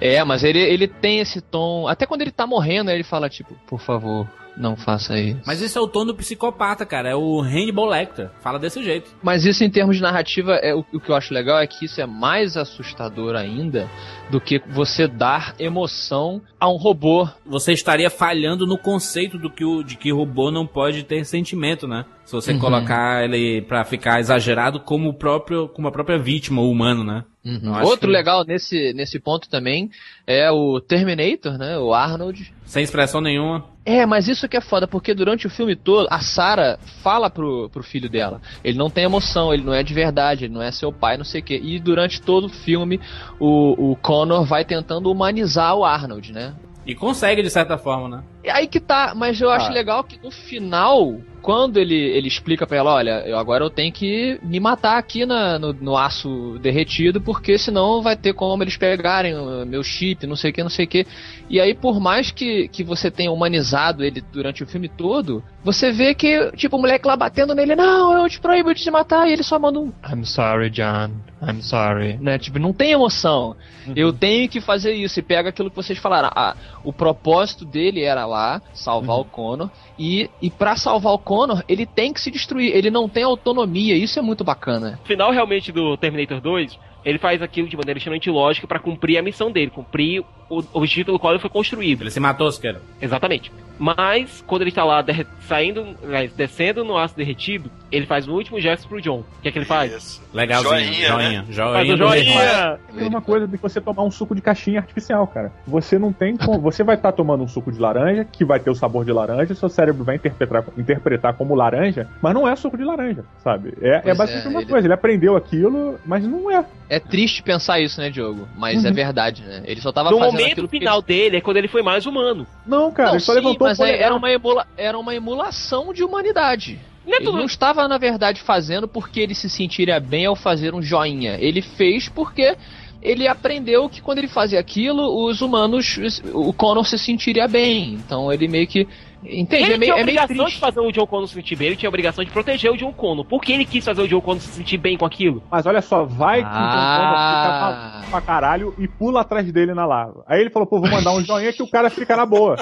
[0.00, 1.86] É, mas ele, ele tem esse tom.
[1.86, 5.40] Até quando ele tá morrendo, ele fala, tipo, por favor, não faça isso.
[5.46, 7.10] Mas esse é o tom do psicopata, cara.
[7.10, 8.30] É o Hannibal Lecter.
[8.40, 9.10] Fala desse jeito.
[9.22, 11.84] Mas isso em termos de narrativa, é, o, o que eu acho legal é que
[11.84, 13.88] isso é mais assustador ainda
[14.30, 17.28] do que você dar emoção a um robô.
[17.46, 21.86] Você estaria falhando no conceito do que o, de que robô não pode ter sentimento,
[21.86, 22.04] né?
[22.28, 22.58] Se você Uhum.
[22.58, 27.24] colocar ele pra ficar exagerado como o próprio, como a própria vítima, o humano, né?
[27.72, 29.88] Acho Outro que- legal nesse, nesse ponto também
[30.26, 31.78] é o Terminator, né?
[31.78, 32.52] O Arnold.
[32.66, 33.64] Sem expressão nenhuma.
[33.82, 37.70] É, mas isso que é foda, porque durante o filme todo, a Sarah fala pro,
[37.70, 38.42] pro filho dela.
[38.62, 41.24] Ele não tem emoção, ele não é de verdade, ele não é seu pai, não
[41.24, 41.58] sei o quê.
[41.64, 43.00] E durante todo o filme,
[43.40, 46.52] o, o Connor vai tentando humanizar o Arnold, né?
[46.86, 48.22] E consegue, de certa forma, né?
[48.44, 49.72] E aí que tá, mas eu acho Ah.
[49.72, 53.92] legal que no final, quando ele, ele explica pra ela, olha, eu agora eu tenho
[53.92, 58.76] que me matar aqui na, no, no aço derretido, porque senão vai ter como eles
[58.76, 59.34] pegarem
[59.66, 61.06] meu chip, não sei o que, não sei o que.
[61.50, 65.90] E aí, por mais que, que você tenha humanizado ele durante o filme todo, você
[65.90, 69.28] vê que, tipo, o moleque lá batendo nele, não, eu te proíbo de te matar,
[69.28, 71.10] e ele só manda um I'm sorry, John,
[71.42, 72.18] I'm sorry.
[72.20, 72.38] Né?
[72.38, 73.56] Tipo, não tem emoção.
[73.96, 75.18] Eu tenho que fazer isso.
[75.18, 76.30] E pega aquilo que vocês falaram.
[76.34, 79.70] Ah, o propósito dele era lá salvar o Connor.
[79.98, 82.74] E, e para salvar o Connor, ele tem que se destruir.
[82.74, 83.96] Ele não tem autonomia.
[83.96, 84.98] Isso é muito bacana.
[85.00, 89.18] No final, realmente, do Terminator 2, ele faz aquilo de maneira extremamente lógica pra cumprir
[89.18, 92.02] a missão dele, cumprir o objetivo pelo qual ele foi construído.
[92.02, 92.80] Ele se matou, Siqueira.
[93.00, 93.52] Exatamente.
[93.78, 95.04] Mas, quando ele tá lá
[95.42, 99.20] saindo, aliás, descendo no aço derretido, ele faz o último gesto pro John.
[99.20, 99.92] O que é que ele faz?
[99.92, 100.22] Isso.
[100.34, 100.92] Legalzinho.
[100.92, 101.42] Joinha, Joinha.
[101.42, 101.46] né?
[101.48, 101.70] Joinha.
[101.70, 102.24] O rei.
[102.24, 102.40] joinha!
[102.40, 105.52] É a mesma coisa de você tomar um suco de caixinha artificial, cara.
[105.66, 106.60] Você não tem como.
[106.60, 109.54] Você vai estar tomando um suco de laranja, que vai ter o sabor de laranja,
[109.54, 113.74] seu cérebro vai interpretar, interpretar como laranja, mas não é suco de laranja, sabe?
[113.80, 114.86] É, é basicamente é, a mesma ele- coisa.
[114.86, 116.64] Ele aprendeu aquilo, mas não é.
[116.88, 118.48] É triste pensar isso, né, Diogo?
[118.56, 119.62] Mas é verdade, né?
[119.64, 122.46] Ele só tava No fazendo momento aquilo final dele é quando ele foi mais humano.
[122.66, 125.14] Não, cara, não, ele só sim, levantou mas o é- era uma, emula, era uma
[125.14, 126.78] emulação de humanidade.
[127.06, 130.74] Não é Ele não estava, na verdade, fazendo porque ele se sentiria bem ao fazer
[130.74, 131.36] um joinha.
[131.40, 132.54] Ele fez porque
[133.00, 137.94] ele aprendeu que quando ele fazia aquilo, os humanos, o Connor se sentiria bem.
[137.94, 138.86] Então ele meio que.
[139.24, 139.64] Entende?
[139.64, 140.60] Ele É meio, tinha a é meio obrigação de triste.
[140.60, 142.92] fazer o John Connor se sentir bem, ele tinha a obrigação de proteger o John
[142.92, 143.24] Connor.
[143.24, 145.42] Por que ele quis fazer o John Connor se sentir bem com aquilo?
[145.50, 147.90] Mas olha só, vai que o John Connor fica Ah.
[147.92, 150.24] maluco pra caralho e pula atrás dele na lava.
[150.28, 152.56] Aí ele falou, pô, vou mandar um joinha que o cara fica na boa.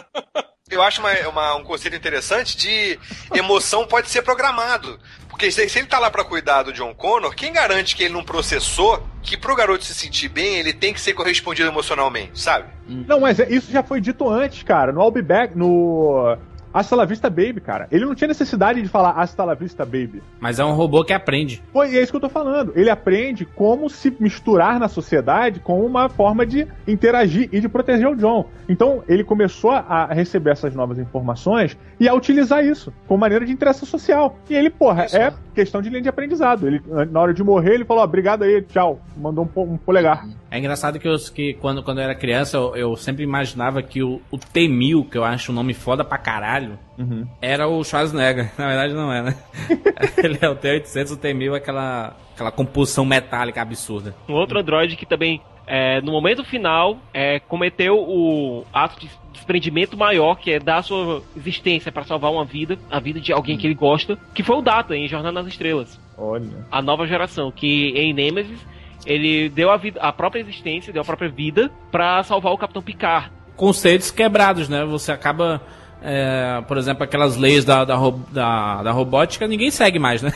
[0.68, 2.98] Eu acho uma, uma- um conceito interessante de
[3.32, 4.98] emoção pode ser programado.
[5.36, 8.24] Porque se, ele tá lá pra cuidar do John Connor, quem garante que ele não
[8.24, 12.68] processou que pro garoto se sentir bem, ele tem que ser correspondido emocionalmente, sabe?
[12.88, 14.92] Não, mas é- isso já foi dito antes, cara.
[14.92, 16.38] No I'll Be Back, no
[16.76, 17.88] Hasta la vista, baby, cara.
[17.90, 20.22] Ele não tinha necessidade de falar hasta la vista, baby.
[20.38, 21.62] Mas é um robô que aprende.
[21.74, 22.74] E é isso que eu tô falando.
[22.76, 28.06] Ele aprende como se misturar na sociedade com uma forma de interagir e de proteger
[28.08, 28.44] o John.
[28.68, 33.52] Então, ele começou a receber essas novas informações e a utilizar isso como maneira de
[33.52, 34.36] interação social.
[34.50, 36.66] E ele, porra, é questão de linha de aprendizado.
[36.66, 39.00] Ele, na hora de morrer, ele falou: ó, obrigado aí, tchau.
[39.16, 40.28] Mandou um, um polegar.
[40.50, 44.02] É engraçado que, eu, que quando, quando eu era criança, eu, eu sempre imaginava que
[44.02, 46.78] o, o T-1000, que eu acho um nome foda pra caralho,
[47.40, 48.52] era o Schwarzenegger.
[48.58, 49.36] Na verdade, não é, né?
[50.22, 54.14] Ele é o T-800, o T-1000 é aquela, aquela compulsão metálica absurda.
[54.28, 59.96] Um outro androide que também, é, no momento final, é, cometeu o ato de desprendimento
[59.96, 63.66] maior, que é dar sua existência para salvar uma vida, a vida de alguém que
[63.66, 66.00] ele gosta, que foi o Data em Jornada nas Estrelas.
[66.16, 66.66] Olha.
[66.70, 68.58] A nova geração, que em Nemesis
[69.06, 72.82] ele deu a, vida, a própria existência, deu a própria vida para salvar o Capitão
[72.82, 73.30] Picard.
[73.56, 74.84] conceitos quebrados, né?
[74.84, 75.62] Você acaba,
[76.02, 77.96] é, por exemplo, aquelas leis da, da,
[78.32, 80.32] da, da robótica, ninguém segue mais, né?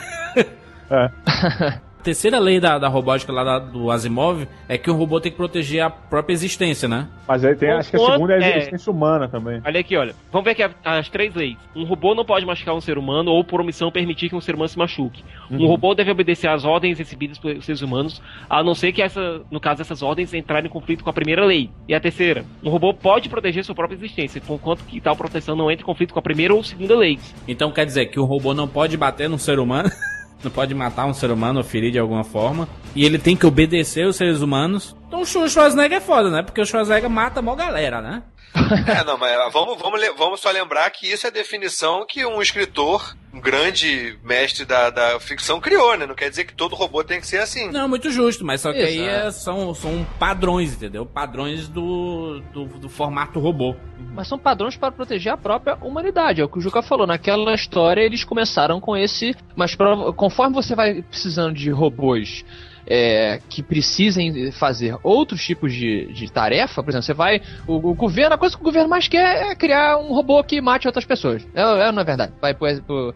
[0.90, 1.80] É.
[2.00, 5.30] A terceira lei da, da robótica lá da- do Asimov é que o robô tem
[5.30, 7.06] que proteger a própria existência, né?
[7.28, 8.56] Mas aí tem, acho que a segunda é a é.
[8.56, 9.60] existência humana também.
[9.62, 10.14] Olha aqui, olha.
[10.32, 11.58] Vamos ver aqui as três leis.
[11.76, 14.54] Um robô não pode machucar um ser humano ou, por omissão, permitir que um ser
[14.54, 15.22] humano se machuque.
[15.50, 19.42] Um robô deve obedecer às ordens recebidas pelos seres humanos, a não ser que, essa,
[19.50, 21.68] no caso, essas ordens entrarem em conflito com a primeira lei.
[21.86, 25.70] E a terceira, um robô pode proteger sua própria existência, conquanto que tal proteção não
[25.70, 27.18] entre em conflito com a primeira ou segunda lei.
[27.46, 29.90] Então quer dizer que o robô não pode bater num ser humano,
[30.44, 33.46] não pode matar um ser humano ou ferir de alguma forma, e ele tem que
[33.46, 34.96] obedecer os seres humanos.
[35.08, 36.42] Então o Schwarzenegger é foda, né?
[36.42, 38.22] Porque o Schwarzenegger mata a mó galera, né?
[38.54, 42.24] É, não, mas vamos, vamos, le- vamos só lembrar que isso é a definição que
[42.26, 46.04] um escritor, um grande mestre da, da ficção, criou, né?
[46.06, 47.70] Não quer dizer que todo robô tem que ser assim.
[47.70, 51.06] Não, muito justo, mas só que aí é- são, são padrões, entendeu?
[51.06, 53.76] Padrões do, do, do formato robô.
[54.14, 56.40] Mas são padrões para proteger a própria humanidade.
[56.40, 57.06] É o que o Juca falou.
[57.06, 59.34] Naquela história eles começaram com esse.
[59.54, 62.44] Mas pra- conforme você vai precisando de robôs
[62.92, 67.40] é, que precisem fazer outros tipos de, de tarefa, por exemplo, você vai.
[67.64, 70.60] O, o governo, a coisa que o governo mais quer é criar um robô que
[70.60, 71.46] mate outras pessoas.
[71.54, 72.32] É, é não é verdade.
[72.40, 73.14] Vai pro, pro,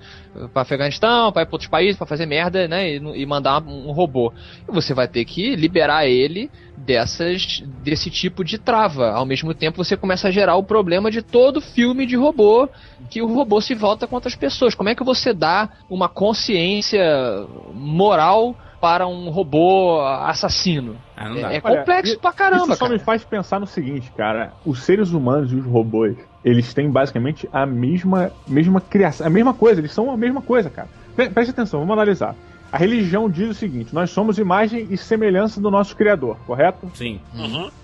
[0.52, 2.88] pra Afeganistão, vai para outros países pra fazer merda, né?
[2.88, 4.32] E, e mandar um, um robô.
[4.68, 9.10] E você vai ter que liberar ele dessas desse tipo de trava.
[9.10, 12.68] Ao mesmo tempo você começa a gerar o problema de todo filme de robô,
[13.10, 14.72] que o robô se volta contra as pessoas.
[14.72, 17.02] Como é que você dá uma consciência
[17.72, 20.94] moral para um robô assassino?
[21.16, 21.30] Ah.
[21.34, 22.92] É, é Olha, complexo pra caramba, Isso só cara.
[22.92, 24.52] me faz pensar no seguinte, cara.
[24.62, 29.54] Os seres humanos e os robôs, eles têm basicamente a mesma, mesma criação, a mesma
[29.54, 30.90] coisa, eles são a mesma coisa, cara.
[31.16, 32.36] Pre- Preste atenção, vamos analisar.
[32.74, 36.90] A religião diz o seguinte: nós somos imagem e semelhança do nosso Criador, correto?
[36.92, 37.20] Sim.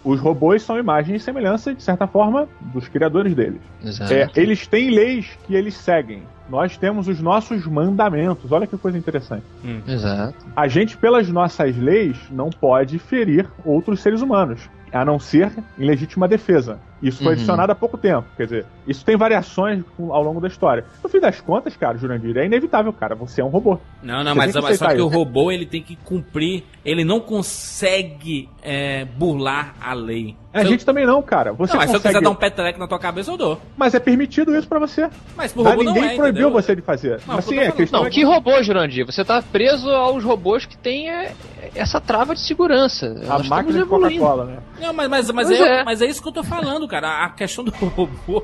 [0.03, 3.61] Os robôs são imagem e semelhança, de certa forma, dos criadores deles.
[3.85, 4.13] Exato.
[4.13, 6.25] É, eles têm leis que eles seguem.
[6.49, 8.51] Nós temos os nossos mandamentos.
[8.51, 9.45] Olha que coisa interessante.
[9.87, 10.35] Exato.
[10.57, 15.85] A gente, pelas nossas leis, não pode ferir outros seres humanos, a não ser em
[15.85, 16.81] legítima defesa.
[17.03, 17.33] Isso foi Uhum.
[17.33, 18.25] adicionado há pouco tempo.
[18.37, 20.85] Quer dizer, isso tem variações ao longo da história.
[21.03, 23.15] No fim das contas, cara, Jurandir, é inevitável, cara.
[23.15, 23.79] Você é um robô.
[24.03, 25.17] Não, não, Você mas, que mas só que o isso.
[25.17, 30.37] robô ele tem que cumprir, ele não consegue é, burlar a lei.
[30.53, 31.53] A Se eu- gente também não, cara.
[31.53, 32.15] Você não, mas se eu consegue...
[32.15, 33.61] quiser dar um peteleco na tua cabeça, eu dou.
[33.77, 35.09] Mas é permitido isso pra você.
[35.37, 36.51] Mas pro robô não Ninguém é, proibiu entendeu?
[36.51, 37.21] você de fazer.
[37.27, 39.07] Não, Mas eu sim, tô é questão Não, é que robô, Jurandir?
[39.07, 41.33] Você tá preso aos robôs que têm é,
[41.75, 43.07] essa trava de segurança.
[43.07, 43.85] a Nós máquina de.
[43.87, 44.59] Coca-Cola, né?
[44.81, 45.85] Não, mas, mas, mas, Pois é, é.
[45.85, 47.25] mas é isso que eu tô falando, cara.
[47.25, 48.43] A questão do robô.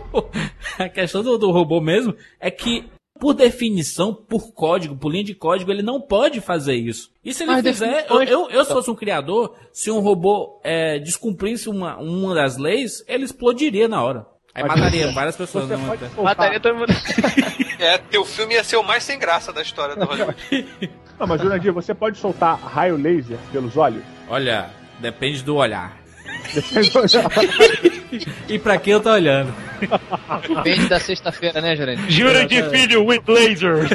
[0.79, 5.35] A questão do, do robô mesmo é que, por definição, por código, por linha de
[5.35, 7.11] código, ele não pode fazer isso.
[7.25, 10.61] E se ele Mas fizer, eu, eu, eu se fosse um criador, se um robô
[10.65, 14.27] é, descumprisse uma, uma das leis, ele explodiria na hora.
[14.55, 15.69] Aí Mas mataria você- várias pessoas.
[15.69, 16.03] Não, pode.
[16.23, 16.93] Mataria todo mundo.
[17.79, 20.67] É, teu filme ia ser o mais sem graça da história do Hollywood.
[21.21, 24.03] Não, mas Jurandir, você pode soltar raio laser pelos olhos?
[24.31, 25.95] Olha, depende do olhar.
[28.49, 29.53] E pra quem eu tô olhando?
[30.49, 32.11] Depende da sexta-feira, né, Jurandir?
[32.11, 33.89] Jura de filho with laser!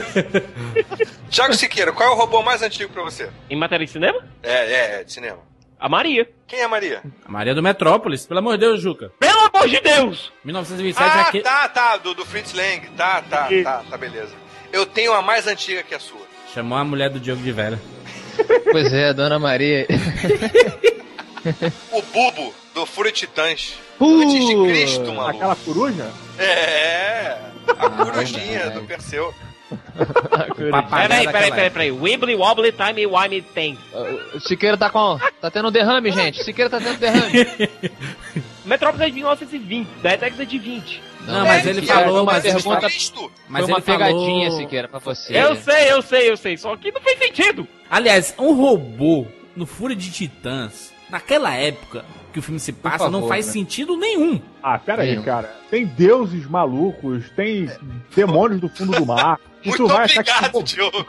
[1.31, 3.29] Thiago Siqueira, qual é o robô mais antigo pra você?
[3.49, 4.19] em matéria de cinema?
[4.43, 5.39] É, é, é, de cinema.
[5.79, 6.29] A Maria.
[6.45, 7.01] Quem é a Maria?
[7.25, 9.11] A Maria do Metrópolis, pelo amor de Deus, Juca.
[9.19, 10.31] Pelo amor de Deus!
[10.43, 12.87] 1927 é Ah, tá, tá, do, do Fritz Lang.
[12.95, 14.33] Tá, tá, tá, tá, beleza.
[14.71, 16.21] Eu tenho a mais antiga que a sua.
[16.53, 17.79] Chamou a mulher do Diogo de Vera.
[18.71, 19.87] Pois é, Dona Maria.
[21.91, 23.73] O Bubo, do Fúria Titãs.
[23.99, 25.29] Uh, Antes de Cristo, maluco.
[25.37, 26.11] Aquela coruja?
[26.37, 28.79] É, a Ah, corujinha verdade.
[28.79, 29.33] do Perseu.
[30.57, 31.91] Peraí, peraí, peraí, peraí.
[31.91, 33.77] Wibbly wobbly time wime tem.
[34.33, 35.17] O Siqueira tá com.
[35.39, 36.41] Tá tendo derrame, gente.
[36.41, 37.69] O Siqueira tá tendo derrame.
[38.65, 41.01] Metrópolis é de 1920, da década de 20.
[41.21, 43.31] Não, mas ele falou, uma mas pergunta- Cristo.
[43.47, 45.35] Mas foi uma ele falou- pegadinha, Siqueira, pra você.
[45.37, 46.57] Eu sei, eu sei, eu sei.
[46.57, 47.67] Só que não fez sentido.
[47.89, 49.25] Aliás, um robô
[49.55, 53.51] no Fúria de Titãs, naquela época que o filme se passa, não favor, faz né?
[53.53, 54.41] sentido nenhum.
[54.63, 55.53] Ah, pera aí, cara.
[55.69, 57.69] Tem deuses malucos, tem
[58.15, 59.37] demônios do fundo do mar.
[59.63, 61.05] Muito tu vai achar que- obrigado, Diogo.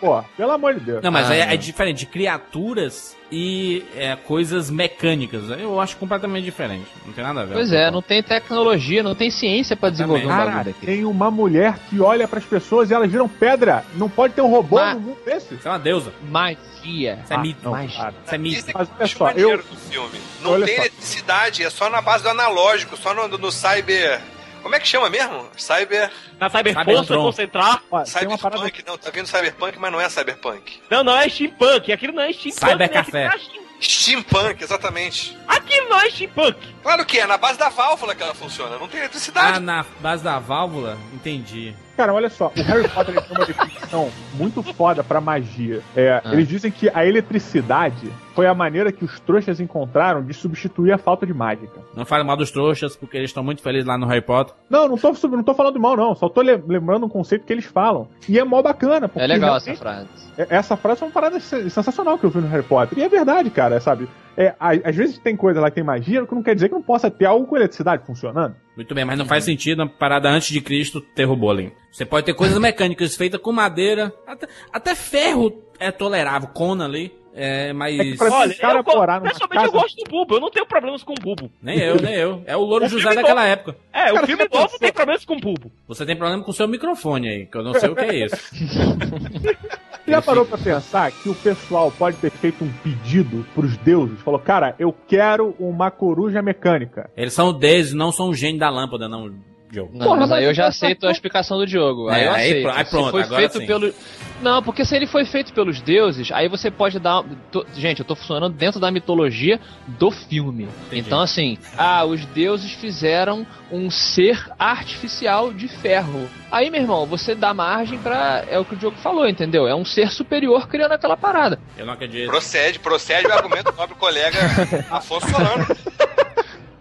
[0.00, 1.02] Pô, pelo amor de Deus.
[1.02, 5.50] Não, mas Ah, é, é diferente de criaturas e é, coisas mecânicas.
[5.58, 6.86] Eu acho completamente diferente.
[7.04, 7.54] Não tem nada a ver.
[7.54, 10.38] Pois é, não tem tecnologia, não tem ciência pra desenvolver um Também.
[10.38, 10.92] bagulho Cara, daquele.
[10.96, 13.84] tem uma mulher que olha pras pessoas e elas viram pedra.
[13.94, 15.54] Não pode ter um robô Mas- no mundo desse.
[15.54, 16.12] Isso é uma deusa.
[16.30, 17.18] Magia.
[17.24, 17.60] Isso é mito.
[17.68, 17.84] não.
[17.84, 18.66] Isso é mito.
[18.72, 20.18] Mas olha só, eu- do filme.
[20.42, 20.82] Não Olha tem só.
[20.82, 24.20] eletricidade, é só na base do analógico, só no, no cyber.
[24.68, 25.48] Como é que chama mesmo?
[25.56, 26.10] Cyber.
[26.38, 27.22] Na Cyberpunk, Cybertron.
[27.22, 27.82] concentrar.
[28.12, 30.82] Tem uma parada Cyberpunk, não, tá vindo Cyberpunk, mas não é Cyberpunk.
[30.90, 31.90] Não, não é steampunk.
[31.90, 32.74] Aquilo não é steampunk.
[32.76, 32.88] Né?
[32.88, 33.26] café.
[33.28, 35.38] Aquilo, não é steam- Steampunk, exatamente.
[35.48, 36.58] Aquilo não é steampunk.
[36.82, 39.56] Claro que é, na base da válvula que ela funciona, não tem eletricidade.
[39.56, 40.98] Ah, na base da válvula?
[41.14, 41.74] Entendi.
[41.98, 45.80] Cara, olha só, o Harry Potter tem uma definição muito foda pra magia.
[45.96, 46.32] É, Ah.
[46.32, 50.98] Eles dizem que a eletricidade foi a maneira que os trouxas encontraram de substituir a
[50.98, 51.80] falta de mágica.
[51.96, 54.54] Não fale mal dos trouxas, porque eles estão muito felizes lá no Harry Potter.
[54.70, 56.14] Não, não tô, não tô falando mal, não.
[56.14, 58.08] Só tô le- lembrando um conceito que eles falam.
[58.28, 59.08] E é mó bacana.
[59.08, 60.08] Porque É legal essa frase.
[60.38, 62.96] É- Essa frase é uma parada sen- sensacional que eu vi no Harry Potter.
[62.96, 64.08] E é verdade, cara, sabe?
[64.36, 66.74] É, às vezes tem coisa lá que tem magia, o que não quer dizer que
[66.76, 68.54] não possa ter algo com eletricidade funcionando.
[68.78, 71.72] Muito bem, mas não faz sentido na parada antes de Cristo ter robô ali.
[71.90, 77.12] Você pode ter coisas mecânicas feitas com madeira, até, até ferro é tolerável, cona ali,
[77.38, 77.96] é, mas...
[77.98, 78.84] É Olha, eu,
[79.22, 80.34] pessoalmente eu gosto do Bubo.
[80.34, 81.50] Eu não tenho problemas com o Bubo.
[81.62, 82.42] Nem eu, nem eu.
[82.46, 83.76] É o Louro O José filme daquela época.
[83.92, 85.70] É, Cara, o filme novo tem problemas com o Bubo.
[85.86, 88.24] Você tem problema com o seu microfone aí, que eu não sei o que é
[88.24, 88.36] isso.
[90.08, 94.18] Você já parou pra pensar que o pessoal pode ter feito um pedido pros deuses?
[94.22, 97.10] Falou, cara, eu quero uma coruja mecânica.
[97.14, 99.30] Eles são deuses, não são o gênio da lâmpada, não,
[99.70, 99.88] Joe.
[99.92, 102.08] Não, Porra, mas aí eu já aceito a explicação do Diogo.
[102.08, 102.62] Aí É, eu aí aceito.
[102.62, 103.66] pro- aí Se pronto, foi agora feito sim.
[103.66, 103.94] pelo
[104.40, 107.22] Não, porque se ele foi feito pelos deuses, aí você pode dar.
[107.50, 110.68] tô- Gente, eu tô funcionando dentro da mitologia do filme.
[110.86, 111.00] Entendi.
[111.06, 116.28] Então, assim, ah, os deuses fizeram um ser artificial de ferro.
[116.50, 118.44] Aí, meu irmão, você dá margem pra.
[118.48, 119.66] É o que o Diogo falou, entendeu?
[119.68, 121.58] É um ser superior criando aquela parada.
[121.76, 122.28] Eu não acredito.
[122.28, 124.38] Procede, procede o argumento do nobre colega
[124.90, 125.66] Afonso Solano.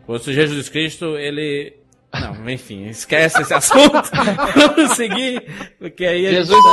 [0.08, 1.74] O Senhor Jesus Cristo, ele.
[2.14, 4.02] Não, enfim, esquece esse assunto.
[4.56, 6.64] Vamos seguir, porque aí a gente- Jesus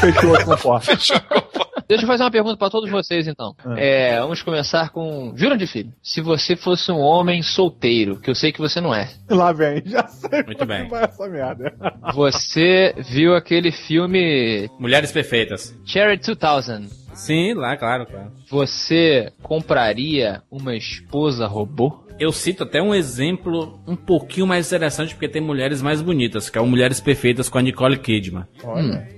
[0.00, 0.96] Fechou com porta.
[1.90, 3.54] Deixa eu fazer uma pergunta pra todos vocês, então.
[3.64, 3.74] Ah.
[3.76, 5.32] É, vamos começar com.
[5.36, 5.92] Jura de filho?
[6.02, 9.82] Se você fosse um homem solteiro, que eu sei que você não é, Lá vem,
[9.84, 10.88] já sei Muito como bem.
[10.88, 11.74] vai essa merda.
[12.14, 15.76] você viu aquele filme Mulheres Perfeitas.
[15.84, 16.88] Cherry 2000?
[17.12, 18.30] Sim, lá, claro, claro.
[18.48, 22.04] Você compraria uma esposa robô?
[22.20, 26.56] Eu cito até um exemplo um pouquinho mais interessante, porque tem mulheres mais bonitas, que
[26.58, 28.44] é o Mulheres Perfeitas com a Nicole Kidman.
[28.62, 29.08] Olha.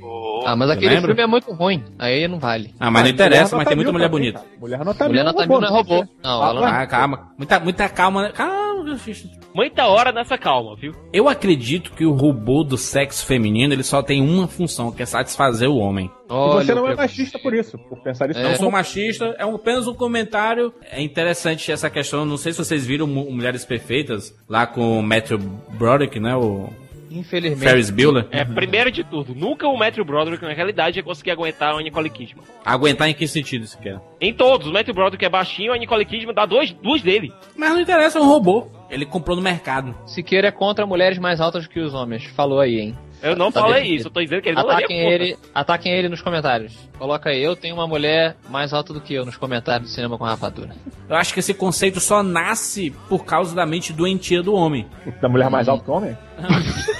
[0.45, 1.09] Ah, mas aquele lembra?
[1.09, 1.85] filme é muito ruim.
[1.99, 2.75] Aí não vale.
[2.81, 4.39] Ah, mas não interessa, mas tem muita mil mulher bonita.
[4.41, 4.51] cara.
[4.61, 6.07] Mulher nota Mulher mil nota mil não é robô.
[6.23, 6.65] Não, ela não.
[6.65, 7.33] Ah, calma.
[7.39, 8.23] Muita, muita calma.
[8.23, 8.33] né?
[8.35, 9.31] Calma, meu filho.
[9.55, 10.93] Muita hora nessa calma, viu?
[11.13, 15.07] Eu acredito que o robô do sexo feminino ele só tem uma função, que é
[15.07, 16.07] satisfazer o homem.
[16.07, 18.41] E Olha, você não é machista por isso, por pensar isso.
[18.41, 18.43] É.
[18.45, 20.73] Não sou machista, é um- apenas um comentário.
[20.91, 22.25] É interessante essa questão.
[22.25, 25.39] Não sei se vocês viram Mu- Mulheres Perfeitas lá com o Matthew
[25.75, 26.35] Broderick, né?
[26.35, 26.71] O
[27.19, 27.69] Infelizmente.
[27.69, 28.27] Ferris Bueller.
[28.31, 32.11] É, primeiro de tudo, nunca o Matthew Broderick, na realidade, ia conseguir aguentar a Nicole
[32.11, 32.45] Kidman.
[32.65, 34.01] Aguentar em que sentido isso quer?
[34.21, 37.33] Em todos, o Matthew Broderick é baixinho, a Nicole Kidman dá dois, duas dele.
[37.57, 38.69] Mas não interessa, é um robô.
[38.91, 39.95] Ele comprou no mercado.
[40.07, 42.25] Siqueira é contra mulheres mais altas que os homens.
[42.27, 42.99] Falou aí, hein?
[43.23, 43.99] Eu não Tá falei definido.
[44.01, 45.15] isso, eu tô dizendo que ele não Ataquem conta.
[45.15, 46.73] ele, ataquem ele nos comentários.
[46.99, 50.19] Coloca aí, eu tenho uma mulher mais alta do que eu nos comentários do cinema
[50.19, 50.71] com rapadura.
[51.09, 54.87] Eu acho que esse conceito só nasce por causa da mente doentia do homem.
[55.21, 56.17] Da mulher mais alta que o homem?
[56.39, 56.93] Acho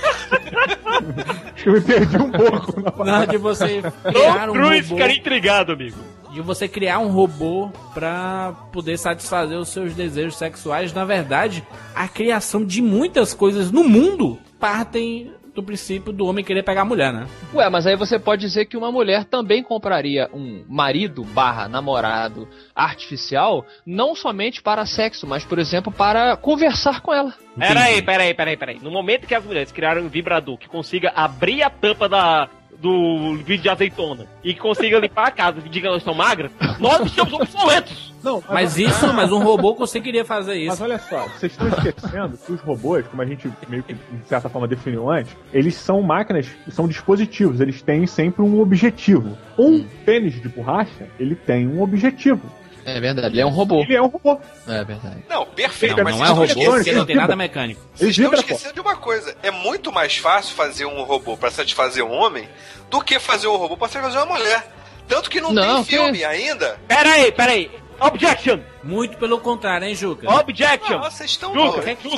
[1.65, 4.83] que eu me perdi um pouco na Não, de você criar um robô.
[4.83, 5.97] ficaria intrigado, amigo.
[6.33, 10.93] de você criar um robô pra poder satisfazer os seus desejos sexuais.
[10.93, 11.63] Na verdade,
[11.95, 16.85] a criação de muitas coisas no mundo partem do princípio do homem querer pegar a
[16.85, 17.27] mulher, né?
[17.55, 22.49] Ué, mas aí você pode dizer que uma mulher também compraria um marido barra namorado
[22.75, 27.35] artificial, não somente para sexo, mas, por exemplo, para conversar com ela.
[27.59, 28.79] Peraí, peraí, peraí, peraí.
[28.81, 32.49] No momento que as mulheres criaram um vibrador que consiga abrir a tampa da,
[32.83, 36.15] do vídeo de azeitona e que consiga limpar a casa e diga que elas estão
[36.15, 38.13] magras, nós estamos obsoletos.
[38.23, 40.85] Não, Mas isso, mas um robô conseguiria fazer Mas isso.
[40.85, 44.49] olha só, vocês estão esquecendo que os robôs, como a gente meio que de certa
[44.49, 49.37] forma definiu antes, eles são máquinas, são dispositivos, eles têm sempre um objetivo.
[49.59, 52.43] Um pênis de borracha, ele tem um objetivo.
[52.85, 53.81] É verdade, ele é um robô.
[53.83, 54.41] Ele é um robô.
[54.67, 55.25] É verdade.
[55.29, 55.97] Não, perfeito.
[55.97, 57.81] Não, mas não é robô, esquecendo- porque não tem nada mecânico.
[57.95, 59.37] Vocês Ele estão esquecendo de uma coisa.
[59.43, 62.49] É muito mais fácil fazer um robô pra satisfazer um homem
[62.91, 64.67] do que fazer um robô pra satisfazer uma mulher.
[65.09, 66.27] Tanto que não, Não, tem que filme isso?
[66.29, 66.79] ainda.
[66.89, 67.71] Pera aí, pera aí.
[68.01, 68.59] Objection!
[68.83, 70.29] Muito pelo contrário, hein, Juca?
[70.41, 70.99] Objection!
[70.99, 71.85] Nossa, vocês estão Juca, loucos.
[72.03, 72.17] Juca.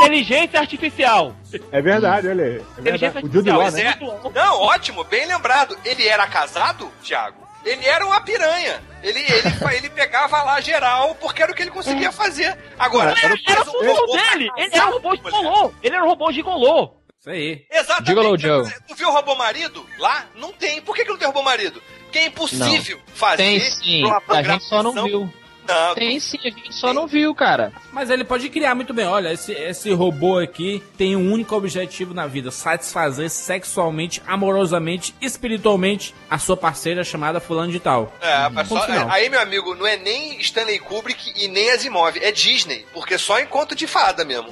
[0.00, 1.34] Inteligência artificial.
[1.70, 2.56] É verdade, olha aí.
[2.56, 3.26] É Inteligência verdade.
[3.26, 3.98] O Jude artificial.
[4.02, 4.30] Law, né?
[4.34, 4.38] É.
[4.44, 5.76] Não, ótimo, bem lembrado.
[5.84, 7.47] Ele era casado, Thiago?
[7.64, 8.82] Ele era uma piranha.
[9.02, 12.56] Ele, ele, ele pegava lá geral porque era o que ele conseguia fazer.
[12.78, 14.50] Agora, Era, era o robô dele.
[14.56, 15.74] Ele era um robô gigolô.
[15.82, 16.94] Ele era um robô gigolô.
[17.20, 17.66] Isso aí.
[17.70, 18.06] Exatamente.
[18.08, 18.72] Gigolo Joe.
[18.86, 20.26] Tu viu o robô marido lá?
[20.34, 20.80] Não tem.
[20.80, 21.82] Por que, que não tem robô marido?
[22.04, 23.36] Porque é impossível fazer.
[23.36, 25.32] Tem sim, a gente só não viu.
[25.68, 27.72] Não, Tem sim, a gente só não viu, cara.
[27.92, 29.06] Mas ele pode criar muito bem.
[29.06, 36.14] Olha, esse, esse robô aqui tem um único objetivo na vida: satisfazer sexualmente, amorosamente, espiritualmente
[36.30, 38.12] a sua parceira chamada Fulano de Tal.
[38.20, 42.32] É, mas só- aí, meu amigo, não é nem Stanley Kubrick e nem Asimov, é
[42.32, 44.48] Disney, porque só em conto de fada mesmo.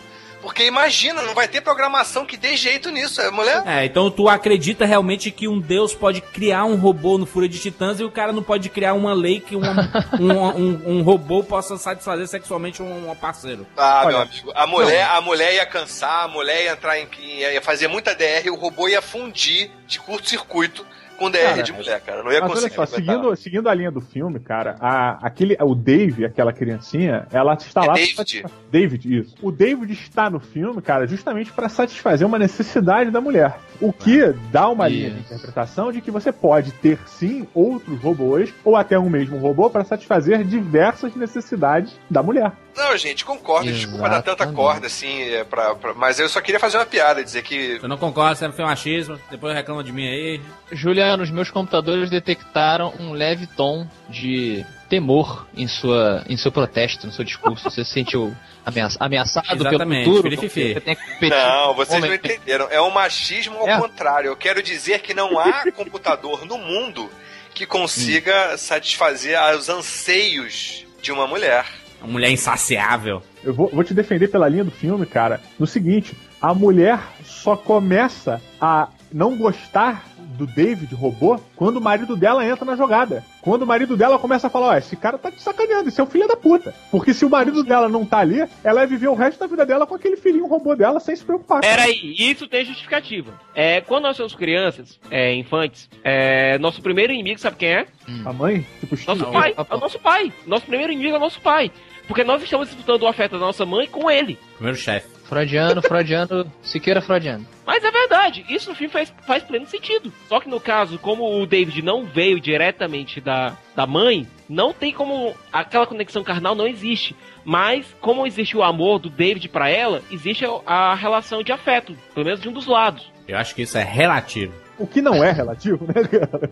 [0.46, 3.64] Porque imagina, não vai ter programação que dê jeito nisso, é mulher?
[3.66, 7.58] É, então tu acredita realmente que um deus pode criar um robô no Fúria de
[7.58, 9.90] Titãs e o cara não pode criar uma lei que uma-
[10.20, 10.32] um,
[10.62, 13.66] um, um robô possa satisfazer sexualmente um, um parceiro?
[13.76, 17.08] Ah, Olha, meu amigo, a mulher, a mulher ia cansar, a mulher ia entrar em.
[17.24, 20.86] ia fazer muita DR, o robô ia fundir de curto-circuito
[21.16, 22.22] com DR Cara, de mulher, cara.
[22.22, 22.74] Não ia Mas olha conseguir.
[22.74, 23.00] só, aguentar.
[23.16, 27.84] seguindo, seguindo a linha do filme, cara, a, aquele, o Dave, aquela criancinha, ela está
[27.84, 27.94] É lá.
[27.94, 28.44] David?
[28.70, 29.34] David, isso.
[29.42, 33.58] O David está no filme, cara, justamente para satisfazer uma necessidade da mulher.
[33.80, 38.52] O que dá uma linha de interpretação de que você pode ter sim outros robôs
[38.64, 42.52] ou até um mesmo robô para satisfazer diversas necessidades da mulher.
[42.76, 43.72] Não, gente, concordo.
[43.72, 47.24] Desculpa dar tanta corda assim, é, pra, pra- mas eu só queria fazer uma piada,
[47.24, 47.78] dizer que.
[47.82, 50.40] Eu não concordo, sempre foi machismo, depois reclama de mim aí.
[50.70, 57.06] Juliano, os meus computadores detectaram um leve tom de temor em, sua, em seu protesto,
[57.06, 57.68] no seu discurso.
[57.70, 58.34] Você se sentiu
[58.64, 60.36] ameaça- ameaçado Exatamente, pelo futuro?
[60.36, 62.68] Você tem que competir Não, vocês não entenderam.
[62.70, 63.78] É um machismo ao É.
[63.78, 64.28] contrário.
[64.28, 67.10] Eu quero dizer que não há computador no mundo
[67.54, 71.64] que consiga satisfazer os anseios de uma mulher.
[72.00, 73.22] Uma mulher insaciável.
[73.42, 77.56] Eu vou, vou te defender pela linha do filme, cara, no seguinte: a mulher só
[77.56, 80.04] começa a não gostar
[80.36, 83.24] do David robô quando o marido dela entra na jogada.
[83.40, 86.04] Quando o marido dela começa a falar: Ó, esse cara tá te sacaneando, esse é
[86.04, 86.74] o filho da puta.
[86.90, 89.64] Porque se o marido dela não tá ali, ela vai viver o resto da vida
[89.64, 91.60] dela com aquele filhinho robô dela sem se preocupar.
[91.60, 93.32] Pera aí, isso tem justificativa.
[93.54, 97.86] É, quando nós somos crianças, é, infantes, é, nosso primeiro inimigo, sabe quem é?
[98.24, 99.32] A mãe, tipo, Nosso Steve.
[99.32, 99.54] pai.
[99.56, 100.32] É o nosso pai.
[100.46, 101.70] Nosso primeiro inimigo é o nosso pai.
[102.06, 104.38] Porque nós estamos disputando o afeto da nossa mãe com ele.
[104.54, 105.16] Primeiro chefe.
[105.26, 107.46] Freudiano, Freudiano, Siqueira Freudiano.
[107.66, 110.12] Mas é verdade, isso no filme faz, faz pleno sentido.
[110.28, 114.92] Só que no caso, como o David não veio diretamente da, da mãe, não tem
[114.92, 115.34] como.
[115.52, 117.16] Aquela conexão carnal não existe.
[117.44, 121.96] Mas, como existe o amor do David pra ela, existe a, a relação de afeto,
[122.14, 123.10] pelo menos de um dos lados.
[123.26, 124.52] Eu acho que isso é relativo.
[124.78, 126.50] O que não é relativo, né, cara?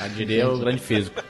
[0.00, 1.22] Eu diria o grande físico.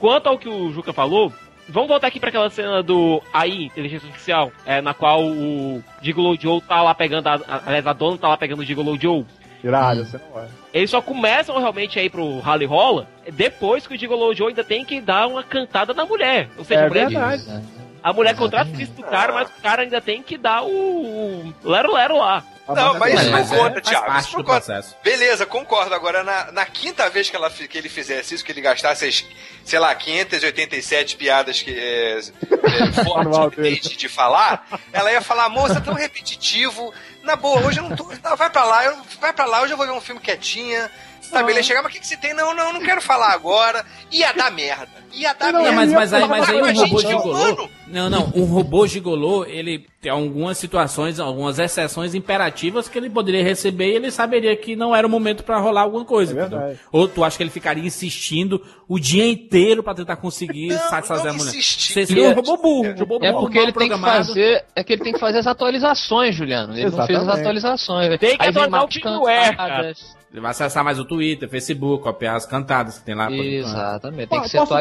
[0.00, 1.32] Quanto ao que o Juca falou,
[1.68, 6.38] vamos voltar aqui pra aquela cena do AI, inteligência artificial, é, na qual o Gigolo
[6.40, 9.24] Joe tá lá pegando, a, aliás, a dona tá lá pegando o Gigolo Joe.
[9.64, 10.46] Irado, você não é.
[10.72, 14.62] Eles só começam realmente a ir pro rally rola depois que o Gigolo Joe ainda
[14.62, 16.48] tem que dar uma cantada na mulher.
[16.56, 17.62] Ou seja, É a mulher, verdade.
[18.02, 21.54] A mulher contrata o serviço do cara, mas o cara ainda tem que dar o,
[21.62, 22.44] o lero lero lá.
[22.74, 24.18] Não, mas isso não é, conta, Thiago.
[24.18, 24.60] Isso não conta.
[24.60, 24.96] processo.
[25.02, 25.94] Beleza, concordo.
[25.94, 29.24] Agora, na, na quinta vez que, ela, que ele fizesse isso, que ele gastasse as,
[29.64, 35.78] sei lá, 587 piadas que é, é, forte de, de falar, ela ia falar, moça,
[35.78, 36.92] é tão repetitivo.
[37.22, 38.04] Na boa, hoje eu não tô.
[38.22, 40.90] Não, vai pra lá, eu, vai pra lá, hoje eu vou ver um filme quietinha.
[41.22, 42.32] Sabe, ele ia chegar, mas o que, que você tem?
[42.32, 43.84] Não, não, não quero falar agora.
[44.10, 45.05] Ia dar merda.
[45.16, 45.76] Ia dar Não, merda.
[45.76, 47.68] mas, mas aí, mas aí um robô é gigolô.
[47.88, 48.32] Não, não.
[48.34, 53.96] Um robô gigolô, ele tem algumas situações, algumas exceções imperativas que ele poderia receber e
[53.96, 56.38] ele saberia que não era o momento pra rolar alguma coisa.
[56.38, 56.76] É.
[56.92, 61.26] Ou tu acha que ele ficaria insistindo o dia inteiro pra tentar conseguir Não, satisfazer
[61.26, 61.52] não a mulher?
[61.62, 62.88] Você seria um robô burro.
[62.90, 64.26] Um robô É porque ele tem que programado.
[64.26, 64.64] fazer.
[64.74, 66.74] É que ele tem que fazer as atualizações, Juliano.
[66.74, 67.40] Ele não fez as Exatamente.
[67.40, 68.18] atualizações.
[68.18, 70.16] Tem que Aí atualizar o firmware, cantadas.
[70.32, 73.30] Ele vai acessar mais o Twitter, Facebook, copiar as cantadas que tem lá.
[73.32, 74.74] Exatamente, tem que se Posso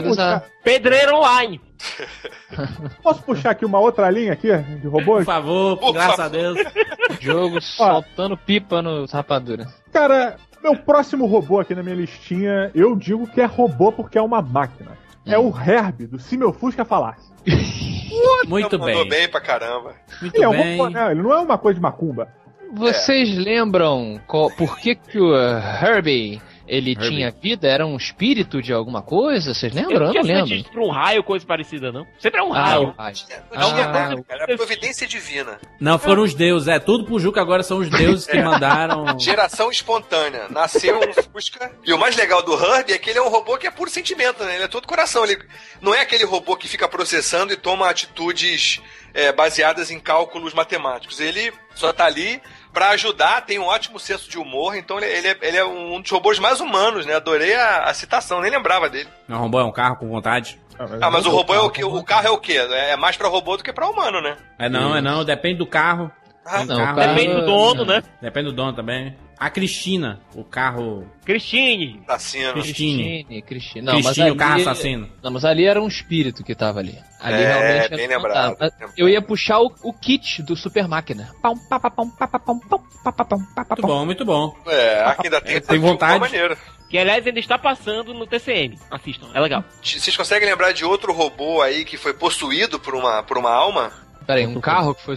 [0.63, 1.61] Pedreiro online.
[3.03, 4.47] Posso puxar aqui uma outra linha aqui
[4.81, 5.25] de robôs?
[5.25, 6.25] Por favor, Por graças favor.
[6.25, 6.57] a Deus.
[7.21, 9.67] Jogo soltando pipa nos rapaduras.
[9.91, 14.21] Cara, Meu próximo robô aqui na minha listinha, eu digo que é robô porque é
[14.21, 14.97] uma máquina.
[15.25, 17.31] É o Herb, do Se Meu Fusca Falasse.
[18.47, 19.09] Muito Mandou bem.
[19.09, 19.93] bem pra caramba.
[20.21, 20.77] Muito Ele é um bem.
[20.77, 21.11] robô, né?
[21.11, 22.27] Ele não é uma coisa de macumba.
[22.73, 27.09] Vocês lembram qual- por que, que o Herbie ele Herbie.
[27.09, 27.67] tinha vida?
[27.67, 29.53] Era um espírito de alguma coisa?
[29.53, 30.07] Vocês lembram?
[30.13, 30.71] Eu, tinha não lembro.
[30.71, 32.05] pra um raio, coisa parecida, não?
[32.19, 32.93] Sempre é um Ah, raio.
[32.97, 33.15] raio.
[33.53, 35.59] Não, Ah, é, cara, é providência divina.
[35.79, 36.67] Não, foram os deuses.
[36.67, 39.17] É, tudo pro Juca agora são os deuses que mandaram.
[39.19, 40.47] Geração espontânea.
[40.49, 41.71] Nasceu um Fusca.
[41.83, 43.89] E o mais legal do Herbie é que ele é um robô que é puro
[43.89, 44.55] sentimento, né?
[44.55, 45.23] Ele é todo coração.
[45.23, 45.37] Ele
[45.81, 48.81] não é aquele robô que fica processando e toma atitudes
[49.13, 51.19] é, baseadas em cálculos matemáticos.
[51.19, 52.41] Ele só tá ali
[52.75, 55.99] pra ajudar, tem um ótimo senso de humor, então ele, ele é, ele é um
[56.01, 57.15] dos robôs mais humanos, né?
[57.15, 59.09] Adorei a, a citação, nem lembrava dele.
[59.27, 60.59] Não, robô é um carro com vontade.
[61.01, 61.83] Ah, mas o robô é o que?
[61.83, 62.57] O carro é o quê?
[62.57, 64.35] É mais pra robô do que pra humano, né?
[64.59, 66.11] É não, é não, depende do carro.
[66.45, 68.03] Ah, não, carro- Depende do dono, né?
[68.21, 69.17] Depende do dono também.
[69.37, 71.05] A Cristina, o carro.
[71.25, 72.01] Cristine.
[72.07, 72.53] Assassino.
[72.53, 73.03] Cristine.
[73.03, 73.85] Cristine, Cristine.
[73.85, 75.09] Não, mas Cristine, ali, o carro assassino.
[75.21, 76.97] Não, mas ali era um espírito que tava ali.
[77.19, 78.75] Ali É, realmente bem era lembrado, fantasma.
[78.79, 78.93] lembrado.
[78.97, 81.33] Eu ia puxar o, o kit do Super Máquina.
[81.41, 84.55] Pá, pá, pam, pá, pá, Muito bom, muito bom.
[84.67, 86.25] É, aqui ainda tem, Tem vontade?
[86.89, 88.77] Que aliás ainda está passando no TCM.
[88.89, 89.63] Assistam, é legal.
[89.81, 93.91] Vocês conseguem lembrar de outro robô aí que foi possuído por uma, por uma alma?
[94.25, 95.15] Peraí, um carro que foi.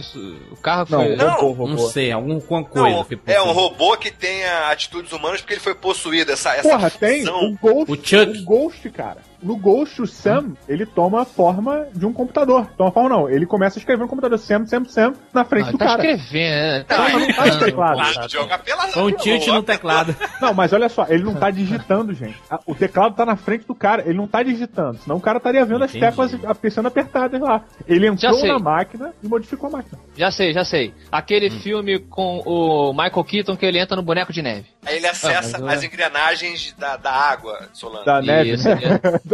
[0.51, 1.15] O carro que Não, foi.
[1.15, 1.89] Não, robô, Não robô.
[1.89, 2.89] sei, alguma coisa.
[2.89, 6.31] Não, que é um robô que tenha atitudes humanas porque ele foi possuído.
[6.31, 7.91] Essa, essa Porra, tem o Ghost.
[7.91, 8.37] O Chuck.
[8.39, 9.28] O Ghost, cara.
[9.41, 12.67] No Ghost, o Sam, ele toma a forma de um computador.
[12.77, 15.69] Toma a forma não, ele começa a escrever no computador Sam, Sam, Sam, na frente
[15.69, 16.11] Ah, do tá cara.
[16.11, 16.85] escrevendo, né?
[16.89, 17.95] Não, Mas não faz teclado.
[17.95, 20.15] Claro, joga pela Foi um tilt no teclado.
[20.41, 22.37] Não, mas olha só, ele não tá digitando, gente.
[22.49, 24.97] A- O teclado tá na frente do cara, ele não tá digitando.
[24.99, 26.03] Senão o cara estaria vendo Entendi.
[26.05, 27.63] as teclas a- sendo apertadas lá.
[27.87, 29.99] Ele entrou na máquina e modificou a máquina.
[30.15, 30.93] Já sei, já sei.
[31.11, 31.59] Aquele Hum.
[31.59, 34.65] filme com o Michael Keaton que ele entra no boneco de neve.
[34.85, 38.05] Aí ele acessa Ah, as engrenagens da, da água, Solano.
[38.05, 38.51] Da neve.
[38.53, 38.75] Isso, é.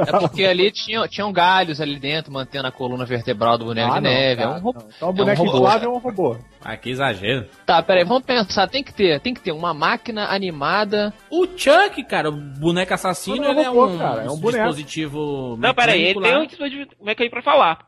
[0.07, 3.95] É porque ali tinham, tinham galhos ali dentro, mantendo a coluna vertebral do boneco Ah,
[3.99, 4.41] de não, neve.
[4.41, 4.83] cara, é um robô.
[4.97, 5.57] Então o boneco robô.
[5.57, 6.37] inflável é um robô.
[6.67, 7.45] Ah, que exagero.
[7.63, 8.67] Tá, peraí, vamos pensar.
[8.67, 11.13] Tem que ter, tem que ter uma máquina animada.
[11.29, 14.63] O Chuck, cara, o boneco assassino, Não é ele é um, cara, é um boneco.
[14.63, 15.55] dispositivo.
[15.59, 17.85] Não, peraí, ele mecânico tem um dispositivo mecanismo pra falar.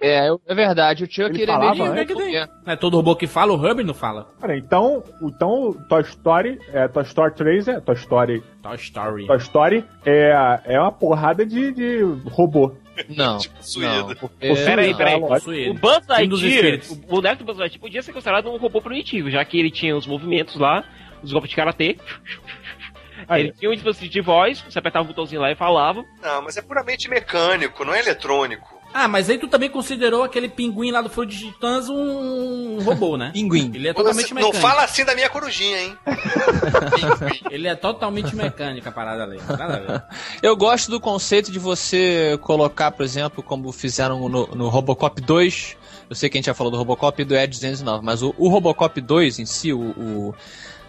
[0.00, 1.02] É, é verdade.
[1.02, 2.06] O Chuck Ele ele, é falava meio antes?
[2.06, 2.52] de robô.
[2.64, 4.28] Não é todo robô que fala, o Herbie não fala.
[4.40, 9.26] Cara, então, então Toy Story, é, Toy Story 3 é Toy Story, Toy Story.
[9.26, 12.00] Toy Story é, é uma porrada de, de
[12.30, 12.72] robô.
[13.08, 13.38] Não.
[13.56, 13.90] Possuído.
[14.08, 15.20] não, porque- Peraí, peraí.
[15.20, 15.74] Possui O.
[15.74, 19.58] Buzz Lightyear, o boneco do Buzz Lightyear podia ser considerado um robô primitivo, já que
[19.58, 20.84] ele tinha os movimentos lá,
[21.22, 21.96] os golpes de karatê.
[23.28, 23.42] Aí.
[23.42, 26.04] Ele tinha um dispositivo de voz, você apertava o botãozinho lá e falava.
[26.22, 28.79] Não, mas é puramente mecânico, não é eletrônico.
[28.92, 33.16] Ah, mas aí tu também considerou aquele pinguim lá do Fruit de Titãs um robô,
[33.16, 33.30] né?
[33.34, 33.70] Pinguim.
[33.74, 34.60] Ele é totalmente não mecânico.
[34.60, 35.96] fala assim da minha corujinha, hein?
[37.50, 39.40] Ele é totalmente mecânico a parada ali.
[39.48, 40.02] Nada a ver.
[40.42, 45.76] Eu gosto do conceito de você colocar, por exemplo, como fizeram no, no Robocop 2.
[46.08, 48.34] Eu sei que a gente já falou do Robocop e do Ed 209, mas o,
[48.36, 50.34] o Robocop 2 em si, o, o-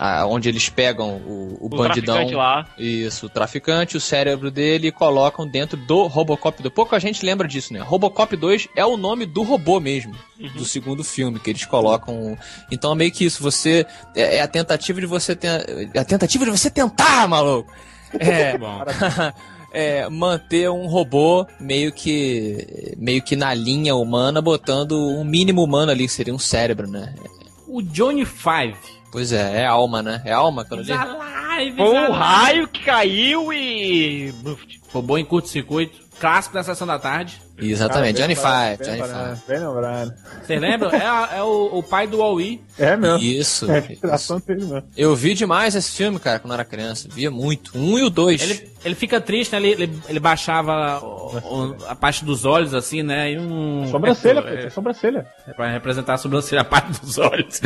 [0.03, 2.27] a- onde eles pegam o, o O bandidão.
[2.31, 2.67] lá.
[2.77, 6.73] Isso, o traficante, o cérebro dele e colocam dentro do Robocop 2.
[6.73, 7.79] Pouca gente lembra disso, né?
[7.81, 10.15] Robocop 2 é o nome do robô mesmo,
[10.55, 12.35] do segundo filme, que eles colocam.
[12.71, 13.85] Então é meio que isso, você.
[14.15, 15.91] É, é a tentativa de você ter.
[15.93, 17.71] É a tentativa de você tentar, maluco!
[18.19, 18.57] É.
[18.59, 18.81] Bom,
[19.71, 25.91] é, manter um robô meio que meio que na linha humana, botando um mínimo humano
[25.91, 27.13] ali, que seria um cérebro, né?
[27.67, 28.75] o Johnny Five.
[29.11, 30.21] Pois é, é alma, né?
[30.23, 30.91] É alma aquilo ali.
[30.91, 34.33] Alive, Foi um raio que caiu e.
[34.91, 35.99] Robô em curto-circuito.
[36.21, 37.41] Clássico da sessão da tarde.
[37.57, 39.41] Exatamente, Cara, Johnny Five, bem Johnny Five.
[39.47, 40.13] Bem lembrado.
[40.43, 40.89] Vocês lembram?
[40.91, 42.61] É, é o, o pai do Wall-E.
[42.79, 43.17] É mesmo.
[43.19, 43.69] Isso.
[43.71, 43.83] É
[44.15, 44.39] isso.
[44.47, 44.83] dele mesmo.
[44.95, 47.07] Eu vi demais esse filme, cara, quando eu era criança.
[47.11, 47.71] Via muito.
[47.77, 48.41] Um e o dois.
[48.41, 49.57] Ele, ele fica triste, né?
[49.59, 53.31] Ele, ele, ele baixava o- o- a parte dos olhos, assim, né?
[53.33, 53.87] E um.
[53.91, 55.27] Sobrancelha, pô, é, é sobrancelha.
[55.47, 57.59] é pra representar a sobrancelha, a parte dos olhos.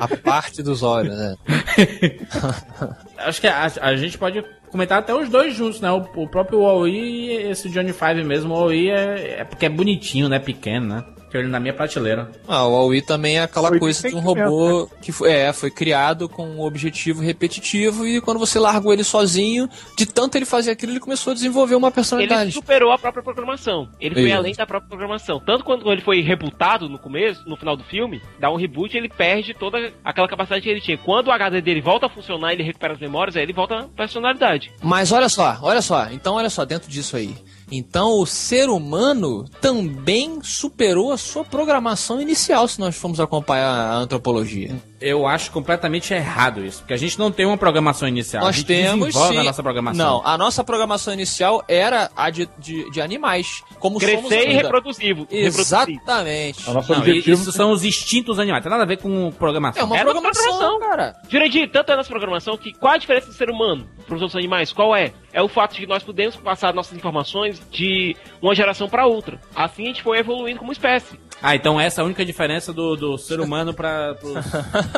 [0.00, 1.36] A parte dos olhos, né?
[3.18, 4.44] Acho que a, a gente pode
[4.74, 5.88] comentar até os dois juntos, né?
[5.92, 8.52] O, o próprio Wall-E e esse Johnny Five mesmo.
[8.52, 10.40] O Wall-E é, é porque é bonitinho, né?
[10.40, 11.04] Pequeno, né?
[11.34, 12.30] Que ele na minha prateleira.
[12.46, 15.52] Ah, o Aoi também é aquela Foi de coisa de um robô que foi, é,
[15.52, 20.44] foi criado com um objetivo repetitivo e quando você largou ele sozinho, de tanto ele
[20.44, 22.52] fazer aquilo, ele começou a desenvolver uma Ele personalidade.
[22.52, 23.88] superou a própria programação.
[24.00, 24.36] Ele foi Isso.
[24.36, 25.40] além da própria programação.
[25.40, 29.08] Tanto quando ele foi rebootado no começo, no final do filme, dá um reboot ele
[29.08, 30.96] perde toda aquela capacidade que ele tinha.
[30.98, 33.82] Quando o HD dele volta a funcionar ele recupera as memórias, aí ele volta à
[33.88, 34.70] personalidade.
[34.80, 37.34] Mas olha só, olha só, então olha só, dentro disso aí.
[37.70, 43.96] Então o ser humano também superou a sua programação inicial, se nós formos acompanhar a
[43.96, 44.74] antropologia.
[45.06, 48.42] Eu acho completamente errado isso, porque a gente não tem uma programação inicial.
[48.42, 49.36] a Nós gente temos sim.
[49.38, 50.06] a nossa programação.
[50.06, 53.62] Não, a nossa programação inicial era a de, de, de animais.
[53.78, 54.62] Como somos Crescer e ainda.
[54.62, 55.20] reproduzivo.
[55.30, 55.60] reproduzivo.
[55.60, 56.70] Exatamente.
[56.70, 57.30] O nosso Não, objetivo.
[57.42, 59.82] isso são os instintos animais, tem nada a ver com programação.
[59.82, 60.80] É uma nossa programação, programação.
[60.80, 61.14] cara.
[61.28, 64.22] Jurandir, tanto é a nossa programação que qual a diferença do ser humano para os
[64.22, 64.72] outros animais?
[64.72, 65.12] Qual é?
[65.34, 69.38] É o fato de que nós podemos passar nossas informações de uma geração para outra.
[69.54, 71.18] Assim a gente foi evoluindo como espécie.
[71.46, 74.16] Ah, então essa é a única diferença do, do ser humano para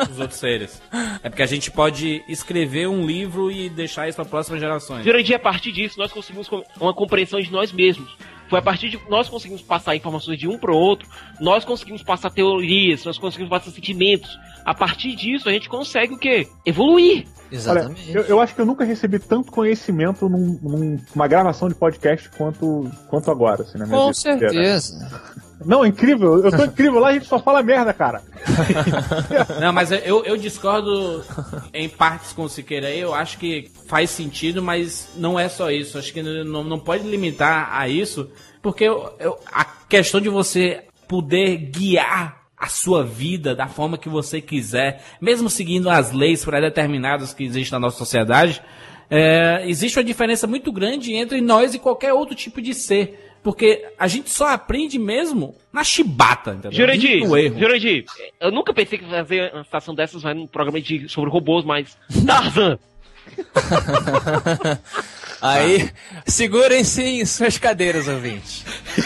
[0.09, 0.81] os outros seres.
[1.21, 5.03] É porque a gente pode escrever um livro e deixar isso para próximas gerações.
[5.03, 6.47] Jurandir, a partir disso, nós conseguimos
[6.79, 8.15] uma compreensão de nós mesmos.
[8.49, 11.05] Foi a partir de nós conseguimos passar informações de um para o outro,
[11.41, 14.39] nós conseguimos passar teorias, nós conseguimos passar sentimentos.
[14.63, 16.47] A partir disso, a gente consegue o quê?
[16.65, 17.25] Evoluir.
[17.27, 18.09] Olha, Exatamente.
[18.13, 22.29] eu, eu acho que eu nunca recebi tanto conhecimento num- num- numa gravação de podcast
[22.37, 24.77] quanto, quanto agora, assim, na minha Com vida inteira.
[25.65, 26.43] Não, é incrível.
[26.43, 26.99] Eu tô incrível.
[26.99, 28.21] Lá a gente só fala merda, cara.
[29.59, 31.23] Não, mas eu, eu discordo
[31.73, 32.99] em partes com o Siqueira aí.
[32.99, 35.97] Eu acho que faz sentido, mas não é só isso.
[35.97, 38.29] Acho que não, não pode limitar a isso,
[38.61, 44.09] porque eu- eu- a questão de você poder guiar a sua vida da forma que
[44.09, 48.61] você quiser, mesmo seguindo as leis pré-determinadas que existem na nossa sociedade,
[49.09, 53.26] é, existe uma diferença muito grande entre nós e qualquer outro tipo de ser.
[53.47, 56.73] Porque a gente só aprende mesmo na chibata, entendeu?
[56.73, 57.57] Jurandir, no erro.
[57.57, 58.03] Jurandir,
[58.41, 61.97] eu nunca pensei que fazer uma situação dessas vai num programa de, sobre robôs, mas.
[62.25, 62.77] Tarzan!
[65.41, 65.89] Aí,
[66.25, 68.65] segurem-se em suas cadeiras, ouvintes.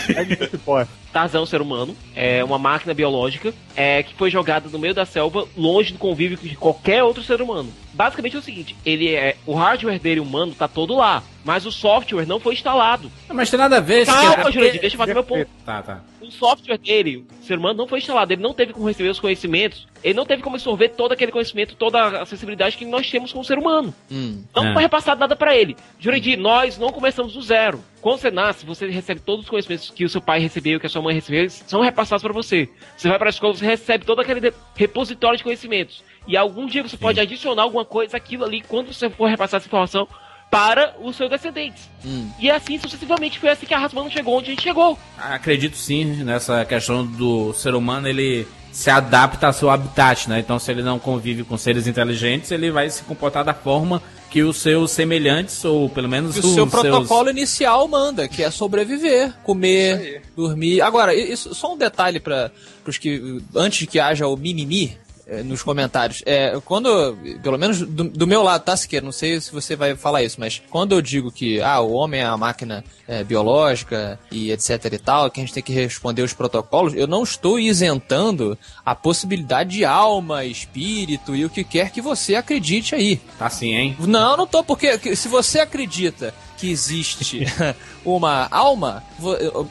[0.09, 0.89] É pode.
[1.11, 4.93] Tarzan é um ser humano, é uma máquina biológica, é que foi jogada no meio
[4.93, 7.71] da selva, longe do convívio de qualquer outro ser humano.
[7.93, 11.71] Basicamente é o seguinte, ele é o hardware dele humano tá todo lá, mas o
[11.71, 13.11] software não foi instalado.
[13.27, 14.05] Mas tem nada a ver.
[14.05, 15.47] Calma, Siqueira, Jurandir, porque- deixa eu fazer meu ponto.
[15.65, 16.01] Tá, tá.
[16.21, 19.19] O software dele, o ser humano não foi instalado, ele não teve como receber os
[19.19, 23.33] conhecimentos, ele não teve como absorver todo aquele conhecimento, toda a acessibilidade que nós temos
[23.33, 23.93] como ser humano.
[24.09, 24.43] Hum.
[24.55, 24.73] Não É.
[24.73, 25.75] foi repassado nada pra ele.
[25.99, 27.83] Jurandir, nós não começamos do zero.
[28.01, 30.89] Quando você nasce, você recebe todos os conhecimentos que o seu pai recebeu, que a
[30.89, 32.67] sua mãe recebeu, são repassados pra você.
[32.97, 36.03] Você vai pra escola, você recebe todo aquele repositório de conhecimentos.
[36.27, 39.67] E algum dia você pode adicionar alguma coisa aquilo ali quando você for repassar essa
[39.67, 40.07] informação
[40.49, 41.89] para os seus descendentes.
[42.03, 42.29] Hum.
[42.39, 44.97] E assim sucessivamente foi assim que a raça humana chegou onde a gente chegou.
[45.17, 50.39] Acredito sim nessa questão do ser humano, ele se adapta ao seu habitat, né?
[50.39, 54.01] Então, se ele não convive com seres inteligentes, ele vai se comportar da forma
[54.31, 56.81] que os seus semelhantes, ou pelo menos Que os o seu seus...
[56.81, 60.81] protocolo inicial manda, que é sobreviver, comer, dormir.
[60.81, 62.49] Agora, isso, só um detalhe para
[62.87, 64.97] os que antes que haja o mimimi
[65.45, 66.21] nos comentários.
[66.25, 69.03] É, quando, pelo menos do, do meu lado, tá, Siqueira?
[69.05, 72.21] Não sei se você vai falar isso, mas quando eu digo que ah, o homem
[72.21, 76.21] é a máquina eh, biológica e etc e tal, que a gente tem que responder
[76.21, 81.91] os protocolos, eu não estou isentando a possibilidade de alma, espírito e o que quer
[81.91, 83.17] que você acredite aí.
[83.37, 83.95] Tá sim, hein?
[83.99, 87.43] Não, não tô, porque que- se você acredita que existe
[88.05, 89.03] uma alma,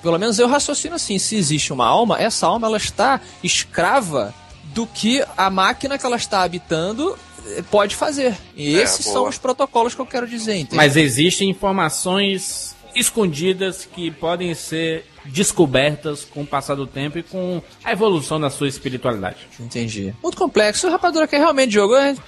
[0.02, 4.34] pelo menos eu raciocino assim, se existe uma alma, essa alma ela está escrava
[4.74, 7.16] do que a máquina que ela está habitando
[7.46, 8.36] eh, pode fazer.
[8.56, 9.14] E É, esses boa.
[9.14, 10.76] são os protocolos que eu quero dizer, entendeu?
[10.76, 17.62] Mas existem informações escondidas que podem ser descobertas com o passar do tempo e com
[17.84, 19.36] a evolução da sua espiritualidade.
[19.58, 20.14] Entendi.
[20.22, 20.86] Muito complexo.
[20.86, 21.94] O Rapadura quer realmente, Diogo.
[21.94, 22.22] A gente,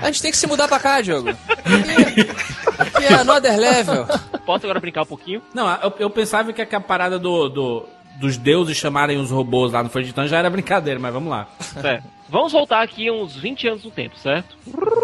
[0.00, 1.28] a gente tem que se mudar pra cá, Diogo.
[1.28, 2.20] Aqui,
[2.78, 4.06] aqui é another level.
[4.46, 5.42] Posso agora brincar um pouquinho?
[5.54, 7.86] Não, eu, eu pensava que a parada do, do-
[8.18, 11.48] dos deuses chamarem os robôs lá no de Titã já era brincadeira, mas vamos lá.
[11.60, 12.04] Certo.
[12.32, 14.56] Vamos voltar aqui uns 20 anos no tempo, certo?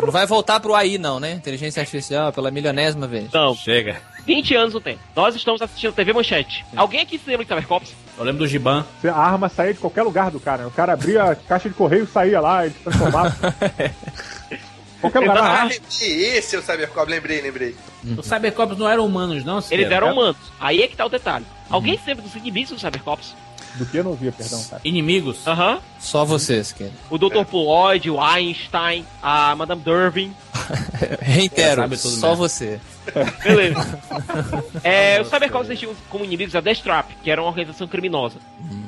[0.02, 1.32] Não vai voltar pro AI, não, né?
[1.32, 3.30] Inteligência artificial pela milionésima vez.
[3.30, 4.00] Não, Chega.
[4.24, 5.00] 20 anos no tempo.
[5.14, 6.64] Nós estamos assistindo TV Manchete.
[6.74, 7.94] Alguém aqui se lembra de Cybercops?
[8.16, 8.82] Eu lembro do Giban.
[9.04, 10.66] A arma saía de qualquer lugar do cara.
[10.66, 13.36] O cara abria a caixa de correio e saía lá, ele se transformava.
[15.00, 15.36] qualquer lugar.
[15.38, 17.76] Ah, Ah, lembrei, esse é o Cybercop, lembrei, lembrei.
[18.16, 19.54] Os Cybercops não eram humanos, não?
[19.56, 19.94] Eles Siqueira?
[19.96, 20.36] eram humanos.
[20.58, 21.44] Aí é que tá o detalhe.
[21.70, 23.34] Alguém se lembra dos inimigos do Cybercops?
[23.78, 24.82] do que eu não via, perdão, cara.
[24.84, 25.46] Inimigos?
[25.46, 25.78] Aham.
[26.00, 26.96] Só vocês, querido.
[27.10, 27.44] O Dr.
[27.48, 30.34] Floyd, o Einstein, a Madame Dervin.
[31.20, 32.36] Reitero, sabe tudo só mesmo.
[32.36, 32.80] você.
[33.42, 34.00] Beleza.
[34.82, 38.38] é, os Cybercops existiam como inimigos a Death Trap, que era uma organização criminosa.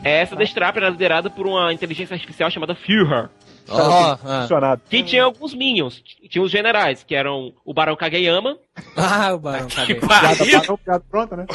[0.03, 3.28] Essa Death Trap era liderada por uma inteligência artificial chamada Führer.
[3.68, 4.43] Ó, ah.
[4.43, 4.83] Funcionado.
[4.91, 6.03] Que tinha alguns minions.
[6.28, 8.57] Tinha os generais, que eram o Barão Kageyama.
[8.97, 9.95] ah, o barão, caguei.
[9.95, 11.47] Piada, piada, piada pronta, né?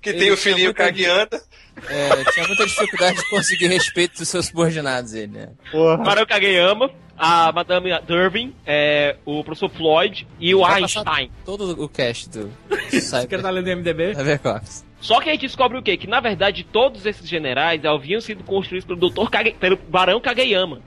[0.00, 1.40] Que tem Ele o filhinho muita- cagueando.
[1.88, 5.48] É, tinha muita dificuldade de conseguir respeito dos seus subordinados, ele, né?
[5.70, 5.96] Porra.
[5.98, 11.30] Barão Kageyama, a Madame Dervin, é, o professor Floyd e o Einstein.
[11.44, 13.46] Todo o cast do tá Cyber...
[13.50, 14.14] lendo MDB?
[14.14, 14.84] Cybercops.
[15.00, 15.96] Só que a gente descobre o quê?
[15.96, 19.30] Que na verdade todos esses generais haviam sido construídos pelo Dr.
[19.30, 19.52] Kage...
[19.52, 20.82] pelo Barão Kageyama.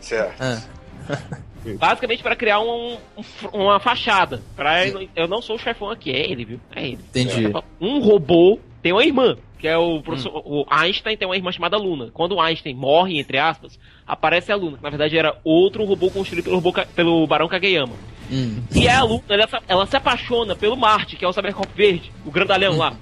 [0.00, 0.34] Certo.
[0.40, 0.62] Ah.
[1.78, 4.42] Basicamente para criar um- um- uma fachada.
[4.54, 6.60] Pra eu, eu não sou o chefão aqui, é ele, viu?
[6.74, 6.98] É ele.
[7.10, 7.52] Entendi.
[7.80, 10.42] Um robô tem uma irmã, que é o professor.
[10.44, 12.10] O Einstein tem uma irmã chamada Luna.
[12.12, 16.10] Quando o Einstein morre, entre aspas, aparece a Luna, que na verdade era outro robô
[16.10, 17.94] construído pelo, robô pelo Barão Kageyama.
[18.30, 18.62] Hum.
[18.74, 21.68] E é a Luna, ela, se- ela se apaixona pelo Marte, que é o Cybercop
[21.74, 22.94] verde, o grandalhão lá.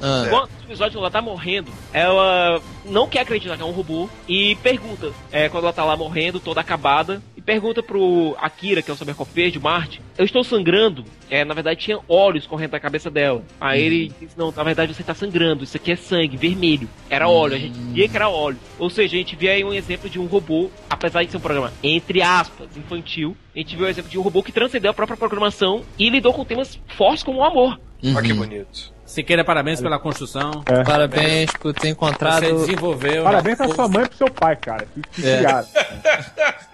[0.00, 0.26] Ah.
[0.28, 4.54] Quando o episódio ela tá morrendo, ela não quer acreditar que é um robô e
[4.56, 8.96] pergunta, é, quando ela tá lá morrendo, toda acabada, pergunta pro Akira, que é o
[8.96, 11.04] Cybercop verde, o Marte, eu estou sangrando.
[11.30, 13.42] É, na verdade tinha olhos correndo da cabeça dela.
[13.60, 16.88] Aí ele diz, não, na verdade você tá sangrando, isso aqui é sangue, vermelho.
[17.08, 18.58] Era óleo, a gente via que era óleo.
[18.78, 21.40] Ou seja, a gente vê aí um exemplo de um robô, apesar de ser um
[21.40, 24.94] programa, entre aspas, infantil, a gente vê o exemplo de um robô que transcendeu a
[24.94, 27.78] própria programação e lidou com temas fortes como o amor.
[28.04, 28.38] Olha que Uhum.
[28.38, 28.96] bonito.
[29.04, 30.64] Siqueira, parabéns pela construção.
[30.66, 30.82] É.
[30.82, 32.44] Parabéns por ter encontrado.
[32.44, 33.22] Você desenvolveu.
[33.22, 34.86] Parabéns pra sua mãe e pro seu pai, cara.
[35.12, 35.42] Que, que É.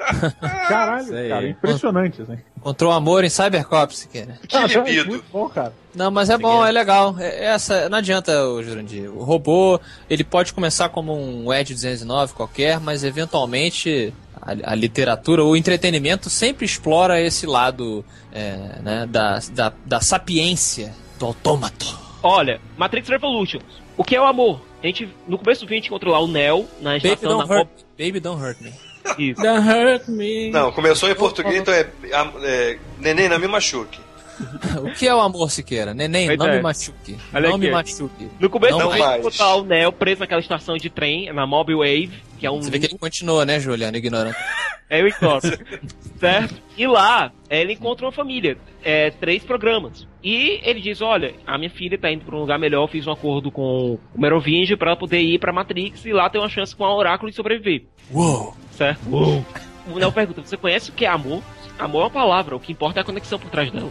[0.68, 2.38] Caralho, cara, impressionante, assim.
[2.56, 4.38] Encontrou amor em Cybercop, Siqueira.
[4.48, 5.08] Que Ah, libido.
[5.10, 5.72] Muito bom, cara.
[5.94, 7.14] Não, mas é bom, é legal.
[7.18, 9.10] É- essa, não adianta, o Jurandir.
[9.10, 15.44] O robô, ele pode começar como um Edge 209 qualquer, mas eventualmente a, a literatura,
[15.44, 20.92] o entretenimento sempre explora esse lado é, né, da, da, da sapiência
[21.22, 21.96] do autômato.
[22.22, 23.62] Olha, Matrix Revolutions.
[23.96, 24.60] O que é o amor?
[24.82, 27.38] A gente, no começo do vídeo, a gente encontrou lá o Neo na Baby estação
[27.38, 27.68] don't da hurt,
[27.98, 28.72] Baby don't hurt me.
[29.18, 29.40] Isso.
[29.40, 30.50] Don't hurt me.
[30.50, 31.88] Não, começou em português, então é,
[32.42, 34.00] é Neném, não me machuque.
[34.82, 35.92] O que é o amor, Siqueira?
[35.94, 36.56] Neném, Pois não é.
[36.56, 37.16] me machuque.
[37.32, 37.66] Olha não aqui.
[37.66, 38.28] me machuque.
[38.40, 42.12] No começo Não encontrou lá o Neo preso naquela estação de trem, na Mobile Wave,
[42.38, 42.60] que é um.
[42.62, 44.36] Você vê que ele continua, né, Juliano, ignorante.
[44.92, 45.40] É eu ignoro.
[46.20, 46.54] certo?
[46.76, 50.06] E lá, ele encontra uma família, é, três programas.
[50.22, 53.06] E ele diz: Olha, a minha filha tá indo pra um lugar melhor, eu fiz
[53.06, 56.48] um acordo com o Merovingio pra ela poder ir pra Matrix e lá ter uma
[56.48, 57.84] chance com a Oráculo de sobreviver.
[58.12, 58.54] Uou!
[58.72, 59.00] Certo?
[59.08, 61.42] O Neo pergunta: Você conhece o que é amor?
[61.78, 63.90] Amor é uma palavra, o que importa é a conexão por trás dela.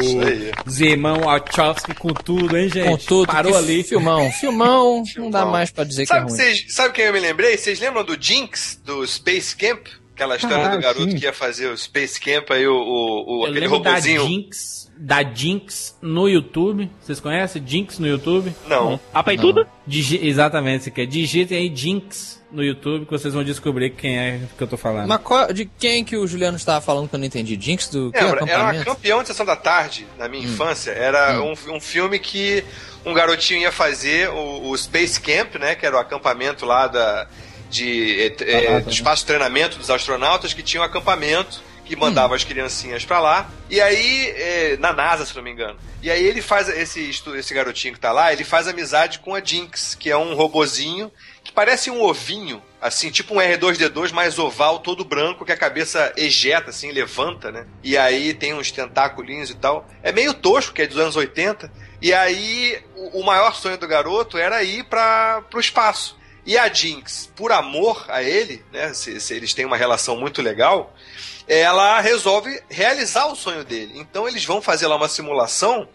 [0.00, 0.50] Isso aí.
[0.68, 2.88] Zimão Wachowski com tudo, hein, gente?
[2.88, 3.82] Com tudo, Parou que ali.
[3.82, 5.30] Filmão, filmão, não Filmão.
[5.30, 6.36] dá mais pra dizer Sabe, que é ruim.
[6.52, 7.56] vocês, sabe quem eu me lembrei?
[7.56, 9.86] Vocês lembram do Jinx, do Space Camp?
[10.14, 11.16] Aquela história Ah, do garoto sim.
[11.16, 14.24] que ia fazer o Space Camp, aí o, o, o Eu aquele lembro da robozinho.
[14.26, 16.88] Jinx, da Jinx no YouTube.
[17.00, 18.54] Vocês conhecem Jinx no YouTube?
[18.68, 19.00] Não.
[19.12, 19.66] A peituda?
[19.84, 21.06] Digi exatamente, você quer.
[21.06, 25.08] Digitem aí Jinx no YouTube que vocês vão descobrir quem é que eu tô falando.
[25.08, 27.58] Mas qual- de quem que o Juliano estava falando que eu não entendi?
[27.60, 28.36] Jinx do que Lembra?
[28.36, 28.84] Era uma acampamento?
[28.84, 30.92] campeão de sessão da tarde na minha infância.
[30.92, 32.64] Era um, um filme que
[33.04, 35.74] um garotinho ia fazer o, o Space Camp, né?
[35.74, 37.26] Que era o acampamento lá da,
[37.70, 42.34] de, eh, eh, do espaço de treinamento dos astronautas que tinha um acampamento que mandava
[42.34, 43.50] as criancinhas pra lá.
[43.68, 45.76] E aí, eh, na NASA, se não me engano.
[46.02, 49.40] E aí ele faz, esse, esse garotinho que tá lá, ele faz amizade com a
[49.44, 51.10] Jinx, que é um robozinho
[51.54, 56.70] parece um ovinho, assim, tipo um R2D2 mais oval, todo branco, que a cabeça ejeta,
[56.70, 57.66] assim, levanta, né?
[57.82, 59.86] E aí tem uns tentáculos e tal.
[60.02, 61.70] É meio tosco, que é dos anos 80.
[62.02, 66.18] E aí o, o maior sonho do garoto era ir para pro espaço.
[66.46, 68.92] E a Jinx, por amor a ele, né?
[68.92, 70.94] Se, se eles têm uma relação muito legal,
[71.48, 73.92] ela resolve realizar o sonho dele.
[73.96, 75.88] Então eles vão fazer lá uma simulação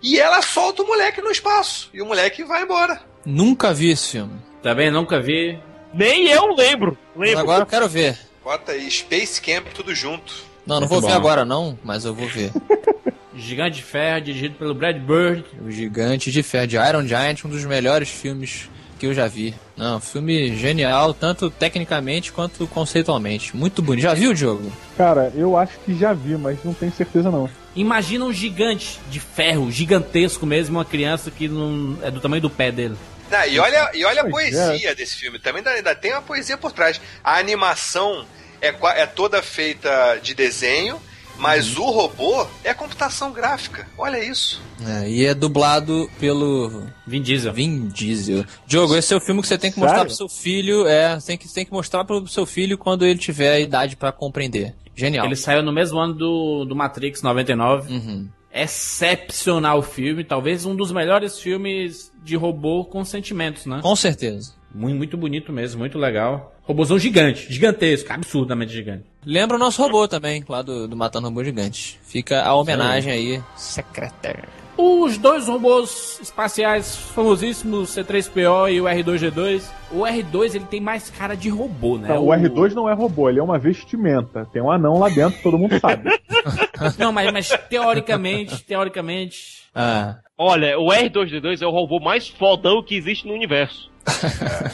[0.00, 1.90] e ela solta o moleque no espaço.
[1.92, 3.02] E o moleque vai embora.
[3.24, 4.47] Nunca vi esse filme.
[4.68, 4.90] Tá bem?
[4.90, 5.58] Nunca vi.
[5.94, 6.98] Nem eu lembro.
[7.16, 7.38] Lembro.
[7.38, 8.18] agora eu quero ver.
[8.44, 10.44] Bota aí Space Camp tudo junto.
[10.66, 11.14] Não, não Muito vou ver bom.
[11.14, 12.52] agora não, mas eu vou ver.
[13.34, 15.42] Gigante de Ferro, dirigido pelo Brad Bird.
[15.64, 19.54] O Gigante de Ferro de Iron Giant, um dos melhores filmes que eu já vi.
[19.74, 23.56] Não, filme genial, tanto tecnicamente quanto conceitualmente.
[23.56, 24.02] Muito bonito.
[24.02, 24.70] Já viu, Diogo?
[24.98, 27.48] Cara, eu acho que já vi, mas não tenho certeza não.
[27.74, 32.50] Imagina um gigante de ferro, gigantesco mesmo, uma criança que não é do tamanho do
[32.50, 32.96] pé dele.
[33.30, 35.38] Ah, e olha, e olha a Pois poesia desse filme.
[35.38, 37.00] Também ainda, ainda tem uma poesia por trás.
[37.22, 38.26] A animação
[38.60, 41.00] é, é toda feita de desenho,
[41.38, 43.86] mas o robô é computação gráfica.
[43.96, 44.60] Olha isso.
[44.84, 47.52] É, e é dublado pelo Vin Diesel.
[47.52, 48.44] Vin Diesel.
[48.66, 50.08] Diogo, esse é o filme que você tem que mostrar Sério?
[50.08, 50.86] pro seu filho.
[50.86, 53.96] É, você tem que, tem que mostrar pro seu filho quando ele tiver a idade
[53.96, 54.74] pra compreender.
[54.94, 55.26] Genial.
[55.26, 57.92] Ele saiu no mesmo ano do, do Matrix 99.
[57.92, 58.28] Uhum.
[58.52, 63.80] Excepcional filme, talvez um dos melhores filmes de robô com sentimentos, né?
[63.82, 64.52] Com certeza.
[64.72, 66.54] Muito, muito bonito mesmo, muito legal.
[66.62, 69.04] Robôzão gigante, gigantesco, absurdamente gigante.
[69.24, 71.98] Lembra o nosso robô também, lá do, do Matando Robô Gigante.
[72.02, 73.42] Fica a homenagem aí.
[73.56, 74.44] Secretário.
[74.76, 79.64] Os dois robôs espaciais famosíssimos, C3PO e o R2G2.
[79.90, 82.08] O R2 ele tem mais cara de robô, né?
[82.08, 84.46] Não, o R2 não é robô, ele é uma vestimenta.
[84.52, 86.08] Tem um anão lá dentro, todo mundo sabe.
[86.96, 89.57] Não, mas, mas teoricamente, teoricamente.
[89.74, 93.90] Ah, Olha, o R2D2 é o robô mais fodão que existe no universo.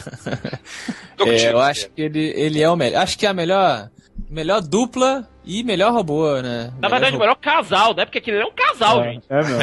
[1.17, 3.01] É, eu acho que ele, ele é o melhor.
[3.01, 3.89] Acho que é a melhor,
[4.29, 6.71] melhor dupla e melhor robô, né?
[6.79, 8.03] Na verdade, o melhor casal, né?
[8.05, 9.25] Porque aquele é um casal, É, gente.
[9.29, 9.59] é mesmo.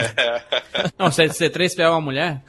[0.98, 2.42] Não, se C3PO é uma mulher?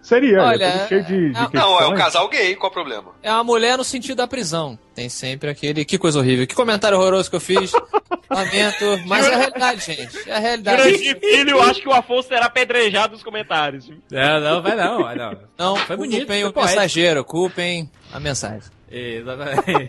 [0.00, 3.10] Seria, Olha, é cheio de, de é- Não, é um casal gay, qual o problema?
[3.22, 4.78] É uma mulher no sentido da prisão.
[4.94, 5.84] Tem sempre aquele.
[5.84, 6.46] Que coisa horrível.
[6.46, 7.72] Que comentário horroroso que eu fiz.
[8.28, 9.00] Lamento.
[9.06, 10.28] Mas é a realidade, gente.
[10.30, 10.82] É a realidade.
[10.82, 13.88] Grande filho, eu acho que o Afonso será apedrejado nos comentários.
[14.10, 15.38] Não, não, vai não, vai não.
[15.58, 16.74] Não, Foi bonito, culpem foi o poético.
[16.76, 18.62] mensageiro, culpem a mensagem.
[18.90, 19.88] Exatamente.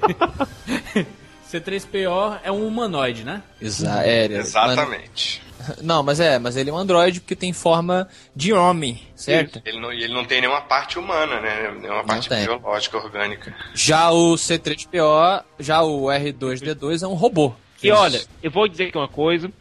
[1.52, 3.42] C3PO é um humanoide, né?
[3.62, 5.42] Exa é, ele- Exatamente.
[5.68, 9.62] mas- não, mas é, mas ele é um androide porque tem forma de homem, certo?
[9.66, 11.74] Ele não, e ele não tem nenhuma parte humana, né?
[11.82, 12.44] Nenhuma parte tem.
[12.46, 13.54] biológica, orgânica.
[13.74, 17.54] Já o C3PO, já o R2D2 é um robô.
[17.84, 19.52] E olha, eu vou dizer aqui uma coisa.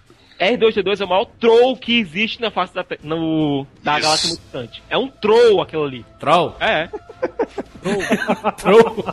[0.40, 4.02] R2D2 é o maior troll que existe na face da, no, da Isso.
[4.02, 4.82] galáxia muito distante.
[4.90, 6.04] É um troll aquilo ali.
[6.20, 6.54] Troll?
[6.60, 6.88] É.
[8.60, 9.04] Troll.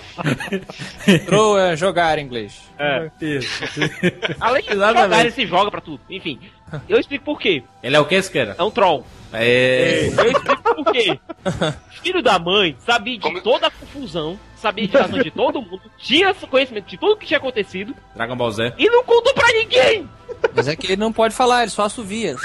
[1.26, 2.62] Troll é jogar em inglês.
[2.78, 3.10] é.
[3.22, 3.64] Isso.
[4.40, 6.02] Além de jogar, ele se joga pra tudo.
[6.10, 6.40] Enfim,
[6.88, 7.64] eu explico por quê.
[7.82, 8.56] Ele é o que, Esquerda?
[8.58, 9.06] É um troll.
[9.32, 10.10] É...
[10.18, 11.20] Eu explico por quê.
[12.04, 16.34] Filho da mãe sabia de toda a confusão, sabia de razão de todo mundo, tinha
[16.34, 18.74] conhecimento de tudo que tinha acontecido Dragon Ball Z.
[18.78, 20.08] e não contou pra ninguém.
[20.54, 22.36] Mas é que ele não pode falar, ele só assovia.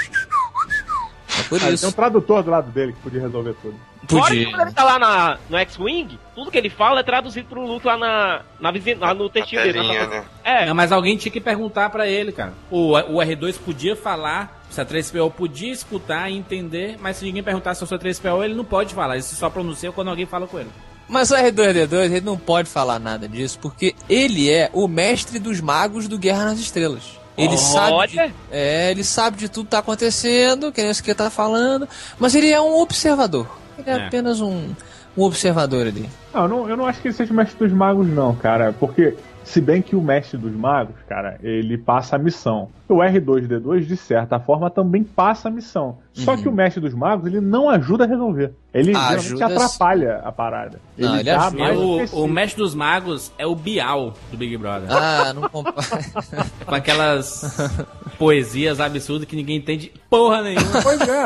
[1.55, 1.91] É por Ah, tem um isso.
[1.93, 3.75] tradutor do lado dele que podia resolver tudo.
[4.07, 4.49] Fora que Podia.
[4.51, 7.85] quando ele tá lá na, no X-Wing, tudo que ele fala é traduzido pro Luke
[7.85, 9.73] lá na, na vizinha, lá no A textinho dele.
[9.73, 10.23] telinha, né?
[10.43, 12.53] É, Não, mas alguém tinha que perguntar pra ele, cara.
[12.71, 17.83] O, o R2 podia falar, o C3PO podia escutar e entender, mas se ninguém perguntasse
[17.83, 19.15] ao C3PO, ele não pode falar.
[19.15, 20.69] Ele só pronuncia quando alguém fala com ele.
[21.07, 25.59] Mas o R2D2, ele não pode falar nada disso, porque ele é o mestre dos
[25.59, 27.18] magos do Guerra nas Estrelas.
[27.43, 27.87] Ele sabe.
[28.07, 28.33] De, Olha.
[28.51, 31.87] é, ele sabe de tudo que tá acontecendo, que nem isso que ele tá falando,
[32.19, 33.47] mas ele é um observador.
[33.77, 34.07] Ele é, É.
[34.07, 34.69] apenas um,
[35.17, 36.09] um observador ali.
[36.33, 38.73] Não, eu não, eu não acho que ele seja o mestre dos magos, não, cara.
[38.79, 39.15] Porque,
[39.49, 42.69] se bem que o mestre dos magos, cara, ele passa a missão.
[42.87, 45.97] O R2D2, de certa forma, também passa a missão.
[46.13, 48.53] Só que o mestre dos magos, ele não ajuda a resolver.
[48.71, 50.79] Ele geralmente Ajuda atrapalha a parada.
[50.95, 51.57] Não, ele dá ajuda.
[51.63, 54.87] mais o, o mestre dos magos é o Bial do Big Brother.
[54.91, 55.77] Ah, não compara.
[56.65, 57.57] Com aquelas
[58.19, 60.81] poesias absurdas que ninguém entende porra nenhuma.
[60.83, 61.25] Pois é.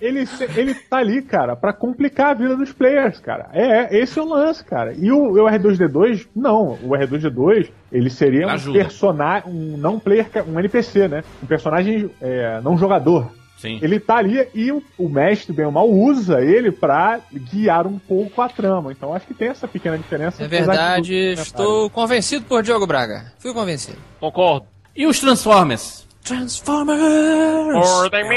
[0.00, 0.24] Ele,
[0.54, 3.48] ele tá ali, cara, pra complicar a vida dos players, cara.
[3.52, 4.94] É, esse é o lance, cara.
[4.96, 6.78] E o, o R2D2, não.
[6.82, 8.78] O R2D2, ele seria um Ajuda.
[8.78, 11.24] personagem, um não player, um NPC, né?
[11.42, 13.30] Um personagem é, não jogador.
[13.56, 13.78] Sim.
[13.80, 17.98] Ele tá ali e o, o mestre, bem ou mal, usa ele pra guiar um
[17.98, 18.92] pouco a trama.
[18.92, 20.42] Então acho que tem essa pequena diferença.
[20.42, 23.32] É verdade, tudo, né, estou convencido por Diogo Braga.
[23.38, 23.96] Fui convencido.
[24.20, 24.66] concordo.
[24.94, 26.06] E os Transformers?
[26.22, 27.86] Transformers!
[27.86, 28.28] Ordem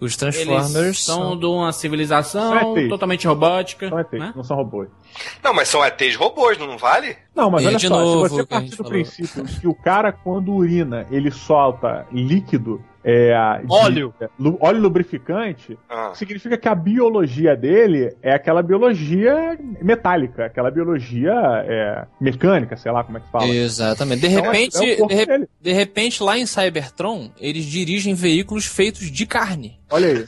[0.00, 3.86] Os Eles Transformers são de uma São civilização totalmente robótica.
[3.86, 4.32] É ter, né?
[4.34, 4.88] não são robôs.
[5.42, 7.16] Não, mas são ETs robôs, não vale?
[7.34, 10.12] Não, mas E olha de só, novo, se você partir do princípio que o cara,
[10.12, 14.12] quando urina, ele solta líquido, é, de- Óleo.
[14.20, 16.10] é, lu- óleo lubrificante, Ah.
[16.14, 21.32] significa que a biologia dele é aquela biologia metálica, aquela biologia
[21.64, 23.46] é, mecânica, sei lá como é que fala.
[23.46, 24.20] Exatamente.
[24.20, 28.66] De Então, é- repente, é de, re- de repente, lá em Cybertron, eles dirigem veículos
[28.66, 29.78] feitos de carne.
[29.90, 30.24] Olha aí.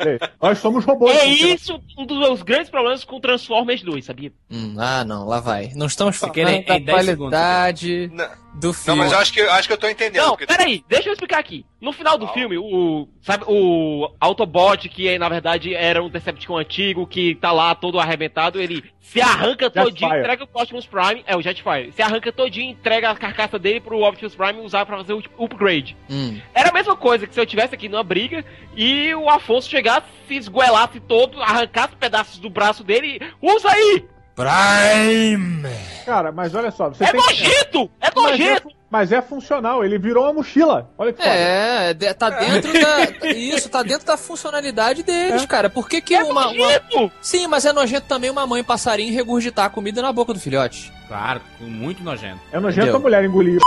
[0.00, 0.18] Olha aí.
[0.42, 1.14] Nós somos robôs.
[1.16, 4.10] É porque- isso um dos meus grandes problemas com Transformers 2,
[4.50, 5.72] Hum, ah, não, lá vai.
[5.74, 8.10] Não estamos falando da em 10 segundos, qualidade.
[8.12, 9.00] Não, do não, filme.
[9.02, 10.22] mas eu acho que, eu acho que eu tô entendendo.
[10.22, 11.64] Não, porque- peraí, deixa eu explicar aqui.
[11.80, 12.32] No final do Não.
[12.32, 13.06] filme, o.
[13.20, 18.60] Sabe, o Autobot, que na verdade era um Decepticon antigo, que tá lá todo arrebentado,
[18.60, 20.18] ele se arranca todinho, Jetfire.
[20.20, 21.22] entrega o Optimus Prime.
[21.24, 21.92] É, o Jetfire.
[21.92, 25.96] Se arranca todinho, entrega a carcaça dele pro Optimus Prime usar pra fazer o upgrade.
[26.10, 26.40] Hum.
[26.52, 28.44] Era a mesma coisa que se eu tivesse aqui numa briga
[28.76, 34.04] e o Afonso chegasse, se esguelasse todo, arrancasse pedaços do braço dele e usa aí!
[34.38, 35.68] Prime!
[36.06, 37.90] Cara, mas olha só, você É tem que- nojento!
[38.00, 38.68] É Mas é, nojento!
[38.90, 40.88] mas é funcional, ele virou uma mochila.
[40.96, 41.34] Olha que foda.
[41.34, 43.28] É, tá dentro da.
[43.28, 45.68] Isso, tá dentro da funcionalidade deles, cara.
[45.68, 47.12] Por que, que É uma, uma- nojento!
[47.20, 50.92] Sim, mas é nojento também uma mãe passarinho regurgitar a comida na boca do filhote.
[51.08, 52.40] Claro, muito nojento.
[52.52, 52.96] É nojento Entendeu?
[52.96, 53.58] a mulher engolir.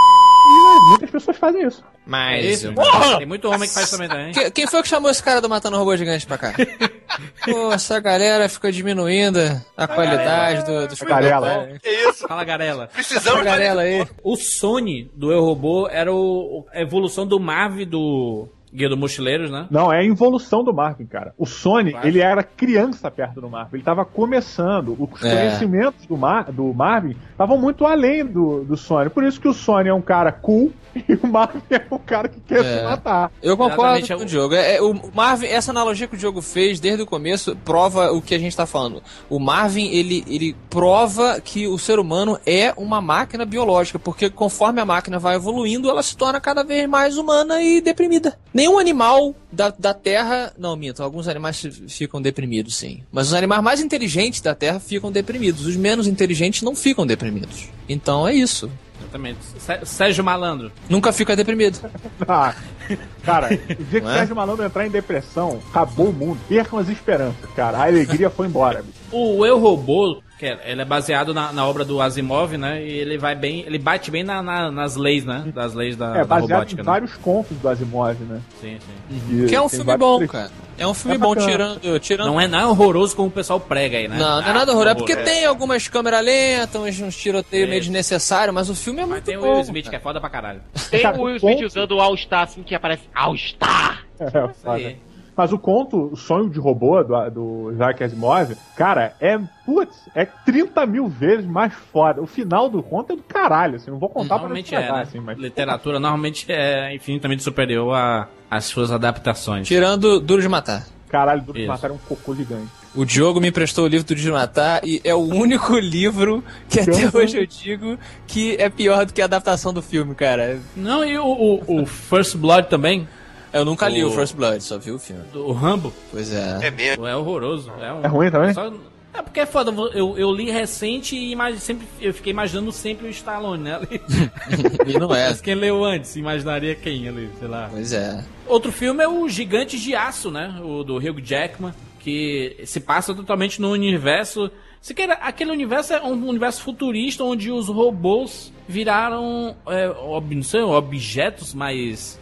[0.90, 1.82] Muitas pessoas fazem isso.
[1.84, 2.46] É Mas.
[2.46, 2.74] isso.
[2.74, 3.18] Porra!
[3.18, 4.32] Tem muito homem que faz também, também.
[4.34, 6.54] Que- quem foi que chamou esse cara do Matando Robô Gigante pra cá?
[7.46, 9.40] Pô, essa galera fica diminuindo
[9.78, 11.80] a qualidade do, dos produtos.
[11.84, 12.28] É isso.
[12.28, 12.88] Fala, Garela.
[12.88, 14.08] Precisamos de galera aí.
[14.24, 19.52] O Sony do Eu Robô era o, a evolução do Marv do, Guia do Mochileiros,
[19.52, 19.68] né?
[19.70, 21.34] Não, é a involução do Marvin, cara.
[21.38, 23.76] O Sony, ele era criança perto do Marvin.
[23.78, 24.96] Ele tava começando.
[24.98, 25.36] Os É.
[25.36, 29.10] conhecimentos do, Mar, do Marvin estavam muito além do, do Sony.
[29.10, 32.28] Por isso que o Sony é um cara cool e o Marvin é um cara
[32.30, 32.78] que quer É.
[32.80, 33.32] se matar.
[33.42, 34.54] Eu concordo Exatamente, com é o o- Diogo.
[34.56, 38.22] É, é, o Marvin, essa analogia que o Diogo fez desde o começo prova o
[38.22, 39.02] que a gente tá falando.
[39.30, 44.80] O Marvin, ele, ele prova que o ser humano é uma máquina biológica, porque conforme
[44.82, 48.38] a máquina vai evoluindo, ela se torna cada vez mais humana e deprimida.
[48.62, 50.54] Nenhum animal da, da Terra.
[50.58, 53.02] Não, minto, alguns animais fi- ficam deprimidos, sim.
[53.12, 55.66] Mas os animais mais inteligentes da Terra ficam deprimidos.
[55.66, 57.70] Os menos inteligentes não ficam deprimidos.
[57.90, 58.70] Então é isso.
[59.00, 59.40] Exatamente.
[59.60, 60.72] Sé- Sérgio Malandro.
[60.88, 61.80] Nunca fica deprimido.
[62.28, 62.54] Ah,
[63.24, 64.14] cara, o dia que o é?
[64.18, 66.40] Sérgio Malandro entrar em depressão, acabou o mundo.
[66.48, 67.78] Percam as esperanças, cara.
[67.78, 68.82] A alegria foi embora.
[68.82, 68.98] bicho.
[69.12, 72.82] O Eu Robô, que é, ele é baseado na, na obra do Asimov, né?
[72.84, 75.44] E ele vai bem, ele bate bem na- na- nas leis, né?
[75.54, 76.92] Das leis da, É, da baseado robótica, em né?
[76.92, 78.40] vários contos do Asimov, né?
[78.60, 79.44] Sim, sim.
[79.44, 80.32] E Que é um filme bom, trechos.
[80.32, 80.52] cara.
[80.80, 82.00] É um filme É bom, tirando.
[82.00, 82.26] tirando...
[82.28, 84.18] Não é, não é horroroso como o pessoal prega aí, né?
[84.18, 84.96] Não, não é Ah, nada horroroso.
[84.96, 89.04] É porque tem algumas câmeras lentas, uns, uns tiroteios meio desnecessários, mas o filme é
[89.04, 89.52] Mas muito tem o bom.
[89.52, 89.98] Will Smith, que cara.
[89.98, 90.62] é foda pra caralho.
[90.90, 94.06] Tem Cara, o Will Smith ponto- usando o All-Star, assim, que aparece All-Star.
[94.18, 94.76] É, Isso foda.
[94.78, 94.98] aí.
[95.36, 100.26] Mas o conto, o sonho de robô do, do Isaac Asimov, cara, é, putz, é
[100.26, 102.22] 30 mil vezes mais foda.
[102.22, 104.80] O final do conto é do caralho, assim, não vou contar pra não Normalmente é,
[104.80, 105.04] estragar, né?
[105.04, 105.38] assim, mas...
[105.38, 109.68] Literatura normalmente é infinitamente superior a- às suas adaptações.
[109.68, 110.86] Tirando Duro de Matar.
[111.10, 111.72] Caralho, Duro de Isso.
[111.72, 112.70] Matar é um cocô gigante.
[112.94, 116.80] O Diogo me emprestou o livro Duro de Matar e é o único livro que
[116.82, 120.60] até hoje eu digo que é pior do que a adaptação do filme, cara.
[120.76, 123.08] Não, e o, o- o First Blood também,
[123.54, 125.24] Eu nunca li O- o First Blood, só vi o filme.
[125.32, 126.60] do Rambo, Pois é.
[126.64, 127.08] É mesmo.
[127.08, 127.72] é horroroso.
[127.82, 128.54] É, um- É ruim também?
[128.54, 128.72] Só-
[129.14, 133.08] É porque é foda, eu, eu li recente e imag- sempre, eu fiquei imaginando sempre
[133.08, 133.76] o Stallone, né?
[133.76, 134.02] ali.
[134.88, 135.30] E não é.
[135.30, 137.68] Mas quem leu antes, imaginaria quem ali, sei lá.
[137.72, 138.24] Pois é.
[138.48, 140.56] Outro filme é o Gigantes de Aço, né?
[140.64, 144.52] O do Hugh Jackman, que se passa totalmente no universo.
[144.82, 150.44] Se quer, aquele universo é um universo futurista onde os robôs viraram, é, ob, não
[150.44, 152.20] sei, objetos, mas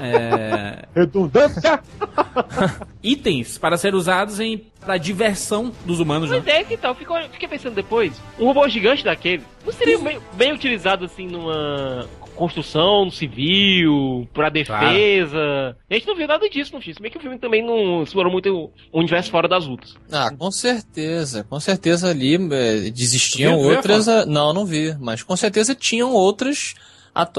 [0.00, 1.80] é, Redundância!
[3.02, 6.38] itens para ser usados em para diversão dos humanos, né?
[6.44, 10.18] Mas é que tal, fico- fiquei pensando depois, um robô gigante daquele não seria bem,
[10.34, 15.76] bem utilizado assim numa construção civil, pra defesa.
[15.90, 16.94] A gente não viu nada disso no filme.
[16.94, 19.94] Se bem que o filme também não explorou muito o universo fora das lutas.
[20.10, 21.44] Ah, com certeza.
[21.44, 23.60] Com certeza ali é, existiam?
[23.60, 24.08] Viu a outras.
[24.08, 24.96] ah, Não, não vi.
[24.98, 26.74] Mas com certeza tinham outras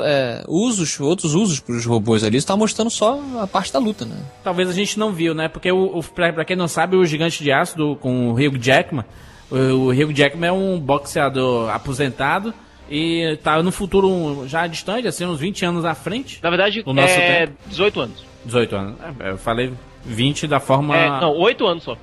[0.04, 2.38] é, usos, outros usos para os robôs ali.
[2.38, 4.18] Está mostrando só a parte da luta, né?
[4.44, 5.48] Talvez a gente não viu, né?
[5.48, 8.34] Porque o, o pra, pra quem não sabe, o Gigante de Aço do, com o
[8.34, 9.06] Hugh Jackman,
[9.50, 12.54] o, o Hugh Jackman é um boxeador aposentado
[12.90, 16.40] e tá no futuro já distante, assim, uns 20 anos à frente.
[16.44, 17.58] Na verdade, O nosso é tempo.
[17.68, 18.26] 18 anos.
[18.46, 18.96] 18 anos.
[19.20, 19.72] É, Eu falei
[20.06, 20.96] 20 da forma.
[20.96, 21.98] É, não, 8 anos só.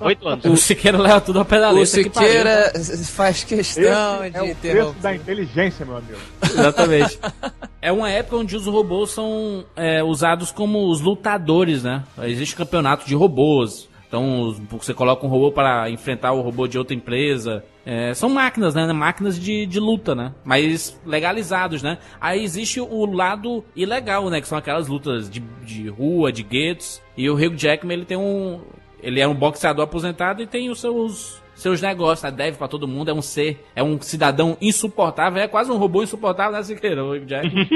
[0.00, 0.44] 8 anos.
[0.44, 1.80] O Siqueira leva tudo a pedaleira.
[1.80, 2.02] O isso que.
[2.04, 2.72] Siqueira
[3.04, 5.02] faz Esse questão é de o preço interromper.
[5.02, 6.18] da inteligência, meu amigo.
[6.42, 7.18] Exatamente.
[7.80, 12.02] É uma época onde os robôs são é, usados como os lutadores, né?
[12.22, 13.87] Existe campeonato de robôs.
[14.08, 17.62] Então você coloca um robô para enfrentar o robô de outra empresa.
[17.84, 18.90] É, são máquinas, né?
[18.90, 20.32] Máquinas de, de luta, né?
[20.42, 21.98] Mas legalizados, né?
[22.18, 24.40] Aí existe o lado ilegal, né?
[24.40, 27.02] Que são aquelas lutas de, de rua, de guetos.
[27.16, 28.62] E o Hugh Jackman, ele tem um...
[29.02, 32.30] Ele é um boxeador aposentado e tem os seus seus negócios, né?
[32.30, 36.04] deve pra todo mundo, é um ser, é um cidadão insuportável, é quase um robô
[36.04, 37.04] insuportável, né, Siqueira?
[37.04, 37.68] O Jackman.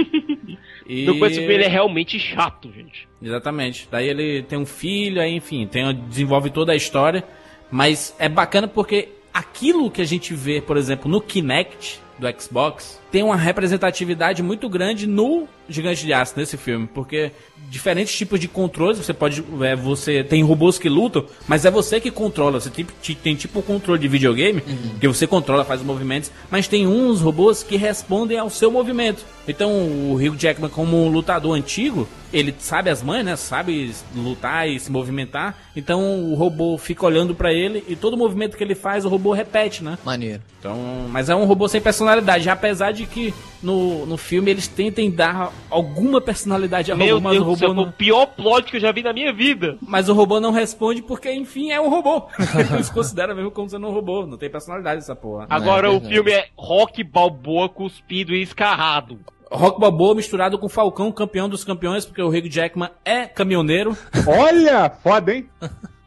[0.87, 1.05] e...
[1.05, 3.09] No filme ele é realmente chato, gente.
[3.21, 3.89] Exatamente.
[3.91, 7.25] Daí ele tem um filho, aí, enfim, tem, desenvolve toda a história.
[7.71, 13.02] Mas é bacana porque aquilo que a gente vê, por exemplo, no Kinect do Xbox,
[13.13, 16.89] tem uma representatividade muito grande no Gigante de Aço, nesse filme.
[16.93, 17.31] Porque
[17.69, 19.45] diferentes tipos de controles, você pode.
[19.61, 22.59] é, você tem robôs que lutam, mas é você que controla.
[22.59, 24.63] Você tem, tem tipo um controle de videogame,
[24.99, 29.25] que você controla, faz os movimentos, mas tem uns robôs que respondem ao seu movimento.
[29.47, 33.37] Então o Hugh Jackman, como um lutador antigo, ele sabe as mães, né?
[33.37, 35.57] Sabe lutar e se movimentar.
[35.77, 39.33] Então o robô fica olhando pra ele e todo movimento que ele faz, o robô
[39.33, 39.99] repete, né?
[40.05, 40.43] Maneiro.
[40.59, 40.79] Então,
[41.11, 45.53] mas é um robô sem personalidade, apesar de que no, no filme eles tentem dar
[45.71, 48.71] alguma personalidade ao Meu robô, mas Deus o do robô céu, não, o pior plot
[48.71, 49.77] que eu já vi na minha vida.
[49.81, 52.27] mas o robô não responde porque, enfim, é um robô.
[52.75, 55.47] Eles consideram mesmo como sendo um robô, não tem personalidade essa porra.
[55.49, 56.15] Agora o verdade.
[56.15, 59.19] filme é Rock Balboa cuspido e escarrado.
[59.51, 63.97] Rock Balboa misturado com Falcão, campeão dos campeões, porque o Hugh Jackman é caminhoneiro,
[64.27, 65.47] Olha, foda, hein?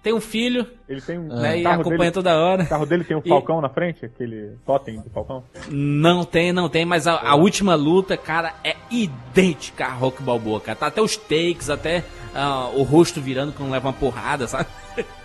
[0.02, 1.28] tem um filho Ele tem um.
[1.28, 1.54] né?
[1.54, 2.64] o E carro acompanha dele, toda hora.
[2.64, 5.44] o carro dele tem um E- falcão na frente, aquele totem do falcão.
[5.70, 10.60] Não tem, não tem, mas a, a última luta, cara, é idêntica a Rock Balboa,
[10.60, 10.78] cara.
[10.78, 14.68] Tá até os takes, até ah, o rosto virando quando leva uma porrada, sabe?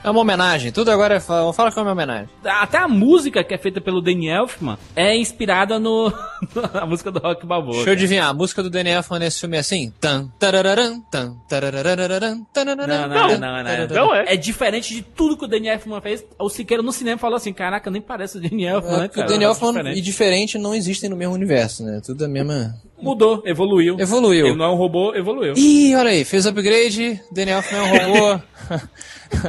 [0.03, 1.21] É uma homenagem, tudo agora é.
[1.21, 2.29] Fala, fala que é uma homenagem.
[2.45, 6.13] Até a música que é feita pelo Danny Elfman é inspirada no
[6.75, 7.75] na música do Rock Balboa.
[7.75, 9.93] Deixa eu adivinhar, a música do Daniel Elfman nesse filme é assim?
[10.01, 13.95] Tan, tarararam, tan, tararararam, tarararam, Não, não, tan, não, não, tarararam.
[13.95, 14.35] Não é.
[14.35, 16.25] É diferente de tudo que o Danny Elfman fez.
[16.39, 19.11] O Siqueira no cinema falou assim: Caraca, nem parece o Danny Elfman, É, né, o
[19.11, 19.27] cara?
[19.27, 19.99] Daniel É Elfman diferente.
[19.99, 22.01] e diferente não existem no mesmo universo, né?
[22.05, 22.75] Tudo a mesma.
[23.03, 23.99] Mudou, evoluiu.
[23.99, 24.47] Evoluiu.
[24.49, 25.55] Ele não é um robô, evoluiu.
[25.57, 28.41] Ih, olha aí, fez upgrade, Daniel Elfman é um robô.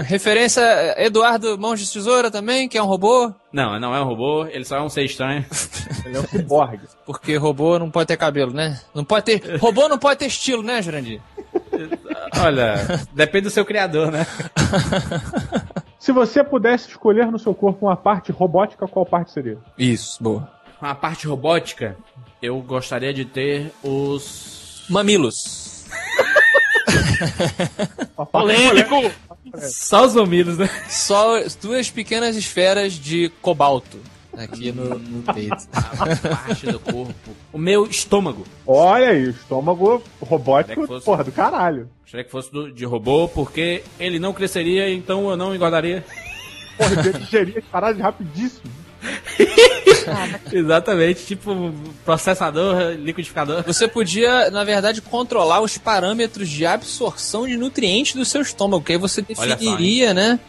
[0.06, 0.62] Referência
[0.98, 3.34] Eduardo Mãos de Tesoura também, que é um robô.
[3.52, 5.46] Não, não é um robô, ele só é um ser estranho.
[6.06, 6.80] Ele é um ciborgue.
[7.06, 8.80] Porque robô não pode ter cabelo, né?
[8.96, 9.58] Não pode ter.
[9.60, 11.22] Robô não pode ter estilo, né, Jurandir?
[12.40, 14.26] Olha, depende do seu criador, né?
[16.00, 19.60] Se você pudesse escolher no seu corpo uma parte robótica, qual parte seria?
[19.78, 20.52] Isso, boa.
[20.82, 21.96] A parte robótica,
[22.42, 24.84] eu gostaria de ter os.
[24.90, 25.86] Mamilos.
[28.18, 28.96] Uma Polêmico!
[29.60, 30.70] Só os mamilos, né?
[30.90, 34.00] Só duas pequenas esferas de cobalto
[34.38, 35.68] aqui no, no peito.
[35.74, 36.06] A
[36.38, 37.32] parte do corpo.
[37.52, 38.46] O meu estômago.
[38.66, 41.90] Olha aí, o estômago robótico, que fosse- porra, do caralho.
[42.04, 46.04] Gostaria que fosse do- de robô, porque ele não cresceria, então eu não engordaria.
[46.78, 48.72] Porra, ele digeria as paradas rapidíssimo.
[50.52, 51.74] Exatamente, tipo
[52.06, 53.64] processador, liquidificador.
[53.64, 58.92] Você podia, na verdade, controlar os parâmetros de absorção de nutrientes do seu estômago, que
[58.94, 60.40] aí você Olha só, definiria, né?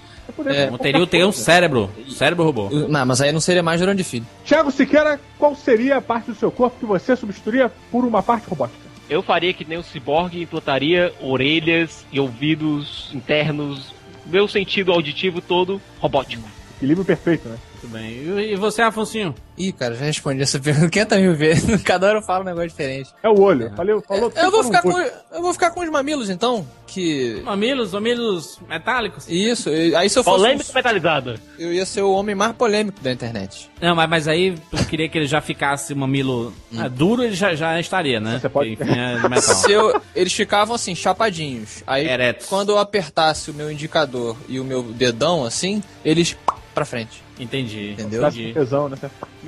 [0.46, 0.70] É.
[0.70, 1.90] Não teria, teria um cérebro.
[2.08, 2.70] Cérebro robô.
[2.70, 4.26] Não, mas aí não seria mais Jurandir Filho.
[4.44, 8.48] Tiago Siqueira, qual seria a parte do seu corpo que você substituiria por uma parte
[8.48, 8.80] robótica?
[9.10, 13.92] Eu faria que nem o Cyborg e implantaria orelhas e ouvidos internos,
[14.24, 16.48] meu sentido auditivo todo robótico.
[16.76, 17.56] Equilíbrio perfeito, né?
[17.82, 18.52] Muito bem.
[18.52, 19.34] E, você, Afonsinho?
[19.58, 21.82] Ih, cara, já respondi essa pergunta 500 mil vezes.
[21.82, 23.10] Cada hora eu falo um negócio diferente.
[23.22, 23.72] É o olho.
[23.74, 26.66] Falei, falou Eu vou, ficar com, eu vou ficar com os mamilos, então.
[26.86, 27.40] Que.
[27.44, 29.26] Mamilos, mamilos metálicos?
[29.28, 30.36] Isso, aí se eu fosse.
[30.36, 31.34] Polêmica metalizada.
[31.58, 33.70] Eu ia ser o homem mais polêmico da internet.
[33.80, 37.54] Não, mas, mas aí eu queria que ele já ficasse mamilo ah, duro, ele já,
[37.54, 38.38] já estaria, né?
[38.40, 39.40] Você pode- Porque, enfim, é.
[39.40, 41.82] Se eu, eles ficavam assim, chapadinhos.
[41.86, 42.46] Aí, Eretos.
[42.46, 46.36] quando eu apertasse o meu indicador e o meu dedão, assim, eles
[46.74, 47.21] pra frente.
[47.38, 47.92] Entendi.
[47.92, 48.22] Entendeu?
[48.26, 48.52] Entendi.
[48.52, 48.96] tesão, né?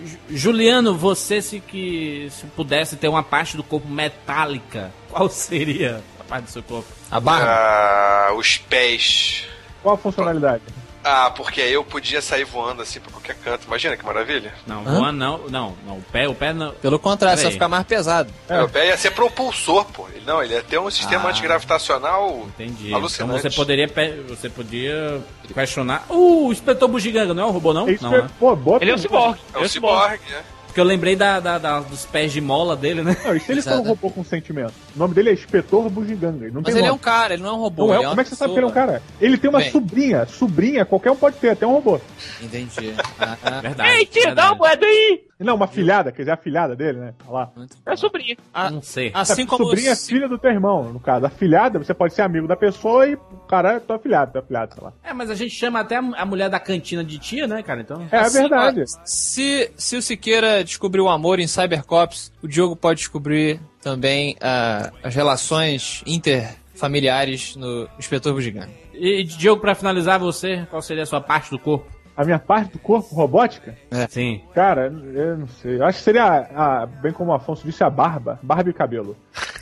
[0.05, 6.03] Ju- Juliano, você se que se pudesse ter uma parte do corpo metálica, qual seria
[6.19, 6.89] a parte do seu corpo?
[7.11, 7.47] A barba.
[7.49, 9.45] Ah, os pés.
[9.83, 10.63] Qual a funcionalidade?
[11.07, 13.67] Ah, porque aí eu podia sair voando assim pra qualquer canto.
[13.67, 14.55] Imagina que maravilha.
[14.67, 14.99] Não, Hã?
[14.99, 16.73] voando não, não, não, o pé, o pé não.
[16.73, 18.33] Pelo contrário, só ficar mais pesado.
[18.49, 18.57] É.
[18.57, 20.09] Meu pé ia ser propulsor, pô.
[20.09, 21.31] Ele- Não, ele ia ter um sistema Ah.
[21.31, 22.95] antigravitacional Entendi.
[22.95, 23.39] alucinante.
[23.41, 23.87] Então você poderia,
[24.27, 25.21] você podia
[25.53, 26.05] questionar.
[26.09, 27.87] Uh, o inspetor bugiganga não é um robô não?
[27.87, 28.31] É isso Não, que né?
[28.41, 29.19] pô, boa Ele é o pergunta.
[29.23, 29.41] Cyborg.
[29.55, 30.43] É um ciborgue, né?
[30.75, 33.17] Porque eu lembrei da, da- da- dos pés de mola dele, né?
[33.25, 33.89] Não, e se ele for um Exato.
[33.91, 34.73] robô com sentimento?
[34.97, 36.49] O nome dele é Inspetor Bugiganga.
[36.49, 36.97] Não Mas tem ele é nome.
[36.97, 37.87] um cara, ele não é um robô.
[37.87, 39.01] Não é, ele como é que você sabe que ele é um cara?
[39.21, 39.71] Ele tem uma Bem.
[39.71, 40.27] sobrinha.
[40.27, 42.01] Sobrinha, qualquer um pode ter, até um robô.
[42.43, 42.93] Entendi.
[43.47, 43.91] Ah, Verdade.
[43.91, 45.23] Ei, tio, dá uma moeda aí!
[45.39, 47.15] Não, uma filhada, quer dizer, a filhada dele, né?
[47.27, 47.67] Olha lá.
[47.87, 48.37] É sobrinha.
[48.53, 49.11] Ah, Não sei.
[49.13, 49.65] Assim a como.
[49.65, 51.27] sobrinha é os- filha do teu irmão, no caso.
[51.27, 53.19] A filhada, você pode ser amigo da pessoa e o
[53.49, 54.93] cara é tua filhada, tua filhada, sei lá.
[55.03, 57.81] É, mas a gente chama até a, a mulher da cantina de tia, né, cara?
[57.81, 58.07] Então.
[58.13, 58.83] É, assim, verdade.
[58.83, 64.37] ó, Se, se o Siqueira descobriu o amor em Cybercops, o Diogo pode descobrir também
[64.41, 68.71] ah, as relações interfamiliares no Inspetor Bugiganga.
[68.95, 71.93] E, Diogo, pra finalizar, você, qual seria a sua parte do corpo?
[72.17, 73.75] A minha parte do corpo robótica,
[74.09, 74.41] Sim.
[74.55, 75.79] cara, eu não sei.
[75.79, 78.39] Eu acho que seria, a- a- bem como o Afonso disse, a barba.
[78.43, 79.17] Barba e cabelo.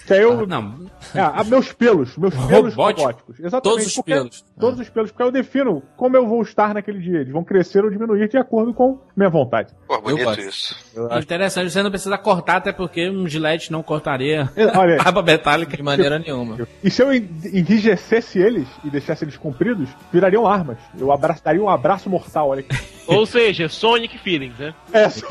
[0.06, 0.44] Que aí eu.
[0.46, 3.00] Não, É, a- meus pelos, meus pelos Robótico?
[3.02, 3.38] robóticos.
[3.40, 3.62] Exatamente.
[3.62, 4.44] Todos os pelos.
[4.58, 7.20] Todos os pelos, porque eu defino como eu vou estar naquele dia.
[7.20, 9.72] Eles vão crescer ou diminuir de acordo com minha vontade.
[9.86, 10.40] Pô, bonito gosto.
[10.40, 10.76] isso.
[10.94, 14.96] Eu acho- interessante, você não precisa cortar, até porque um gilete não cortaria É, Olha,
[15.04, 15.76] barba metálica.
[15.76, 16.66] De maneira nenhuma.
[16.82, 20.78] e se eu en- enrijecesse eles e deixasse eles compridos, virariam armas.
[20.98, 22.76] Eu abraçaria um abraço mortal, olha aqui.
[23.06, 24.74] Ou seja, Sonic Feelings, né?
[24.92, 25.26] É, só...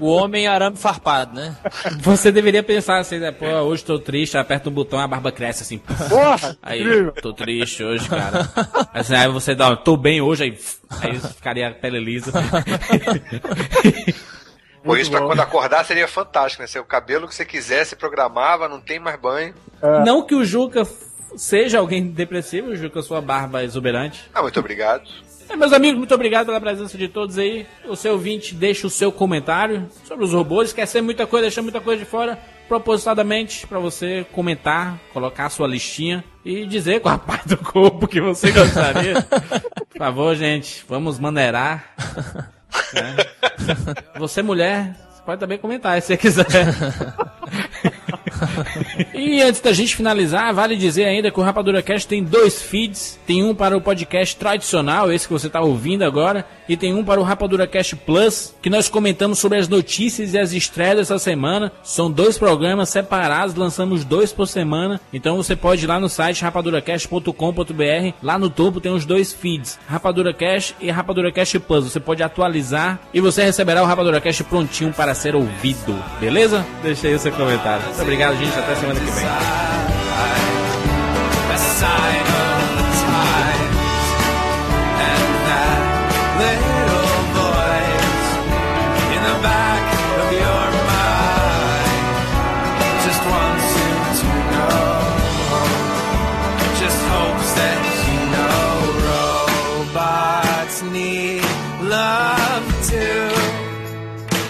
[0.00, 1.56] O homem arame farpado, né?
[2.00, 3.32] Você deveria pensar assim, né?
[3.32, 5.78] Pô, hoje tô triste, aperta um botão e a barba cresce assim.
[5.78, 6.56] Porra!
[6.62, 7.12] Aí, incrível.
[7.12, 8.48] tô triste hoje, cara.
[8.92, 10.58] Assim, aí você dá, tô bem hoje, aí,
[11.00, 12.30] aí ficaria a pele lisa.
[14.84, 16.68] Pô, isso pra quando acordar seria fantástico, né?
[16.68, 19.52] Ser o cabelo que você quisesse, programava, não tem mais banho.
[20.04, 20.86] Não que o Juca
[21.36, 24.30] seja alguém depressivo, o Juca, sua barba é exuberante.
[24.32, 25.02] Ah, muito obrigado.
[25.48, 27.66] É, meus amigos, muito obrigado pela presença de todos aí.
[27.86, 30.68] O seu ouvinte deixa o seu comentário sobre os robôs.
[30.68, 32.38] Esquecer muita coisa, deixar muita coisa de fora,
[32.68, 38.08] propositadamente, pra você comentar, colocar a sua listinha e dizer qual a parte do corpo
[38.08, 39.22] que você gostaria.
[39.90, 41.94] Por favor, gente, vamos maneirar.
[42.92, 43.16] né?
[44.18, 44.94] Você, mulher,
[45.24, 46.46] pode também comentar se você quiser.
[49.14, 53.18] e antes da gente finalizar, vale dizer ainda que o Rapadura Cast tem dois feeds.
[53.26, 57.04] Tem um para o podcast tradicional, esse que você está ouvindo agora, e tem um
[57.04, 61.18] para o Rapadura Cast Plus, que nós comentamos sobre as notícias e as estreias dessa
[61.18, 61.72] semana.
[61.82, 65.00] São dois programas separados, lançamos dois por semana.
[65.12, 68.12] Então você pode ir lá no site rapaduracast.com.br.
[68.22, 71.84] Lá no topo tem os dois feeds, Rapadura Cast e Rapadura Cast Plus.
[71.84, 75.96] Você pode atualizar e você receberá o Rapadura Cast prontinho para ser ouvido.
[76.20, 76.64] Beleza?
[76.82, 77.84] Deixa aí o seu comentário.
[77.96, 78.58] Muito obrigado, gente.
[78.58, 79.26] Até semana que vem.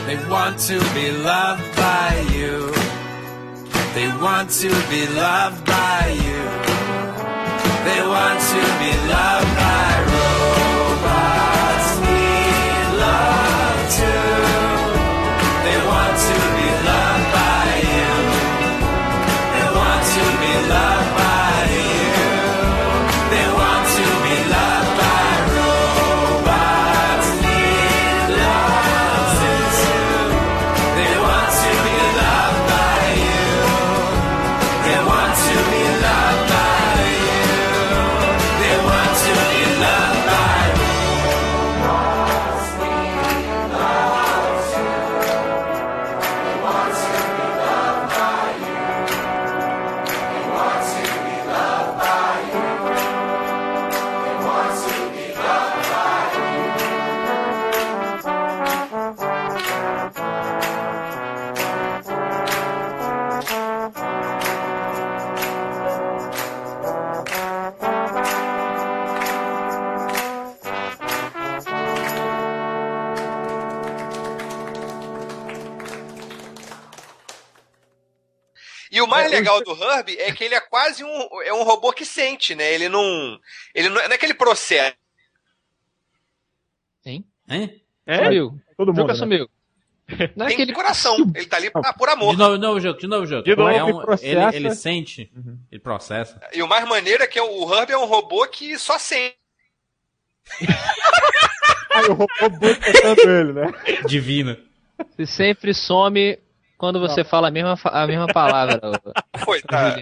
[0.07, 1.66] They want to be loved
[4.27, 6.41] want to be loved by you.
[7.87, 9.46] They want to be loved
[79.39, 82.73] legal do Herbie é que ele é quase um, é um robô que sente, né?
[82.73, 83.39] Ele não.
[83.75, 84.95] Ele não, não é que ele processa.
[87.05, 87.25] Hein?
[87.49, 87.83] Hein?
[88.07, 88.25] É?
[88.25, 88.61] Sumiu.
[88.77, 89.15] Todo jogo mundo, né?
[89.15, 89.49] sumiu.
[90.37, 91.17] Não é Tem que ele coração.
[91.35, 92.33] Ele tá ali pra, por amor.
[92.33, 93.43] De novo, de novo jogo, de novo jogo.
[93.43, 95.33] De novo, É ele um- ele, ele sente,
[95.71, 96.41] ele processa.
[96.53, 99.37] E o mais maneiro é que o Herbie é um robô que só sente.
[101.93, 103.67] Aí o robô boicotando ele, né?
[104.07, 104.57] Divino.
[105.17, 106.39] Você sempre some
[106.79, 108.81] quando você fala a mesma, a mesma palavra.
[109.45, 109.97] Foi, tá.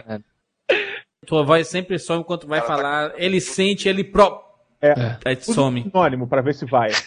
[1.26, 3.12] Tua voz sempre some enquanto vai falar.
[3.16, 4.42] Ele sente, ele pro.
[4.80, 4.92] É.
[5.24, 5.82] Aí Usa some.
[5.82, 6.90] sinônimo pra ver se vai.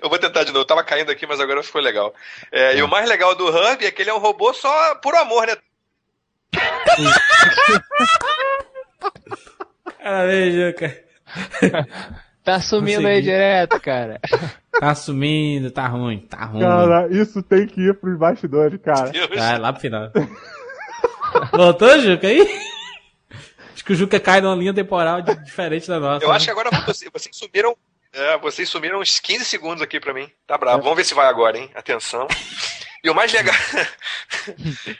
[0.00, 0.60] Eu vou tentar de novo.
[0.60, 2.14] Eu tava caindo aqui, mas agora ficou legal.
[2.50, 5.14] É, e o mais legal do Herbie é que ele é um robô só por
[5.14, 5.56] amor, né?
[9.98, 11.86] Cara, veja, cara.
[12.42, 13.14] Tá sumindo Consegui.
[13.16, 14.20] aí direto, cara.
[14.80, 16.60] Tá sumindo, tá ruim, tá ruim.
[16.62, 19.10] Cara, isso tem que ir pros bastidores, cara.
[19.34, 20.10] Vai lá pro final.
[21.52, 22.40] Voltou, Juca, aí?
[23.72, 26.24] Acho que o Juca cai numa linha temporal de- diferente da nossa.
[26.24, 26.36] Eu né?
[26.36, 27.76] acho que agora vocês, vocês sumiram.
[28.12, 30.28] é, vocês sumiram uns 15 segundos aqui pra mim.
[30.46, 30.82] Tá bravo.
[30.82, 31.70] Vamos ver se vai agora, hein?
[31.74, 32.26] Atenção.
[33.02, 33.54] E o mais legal.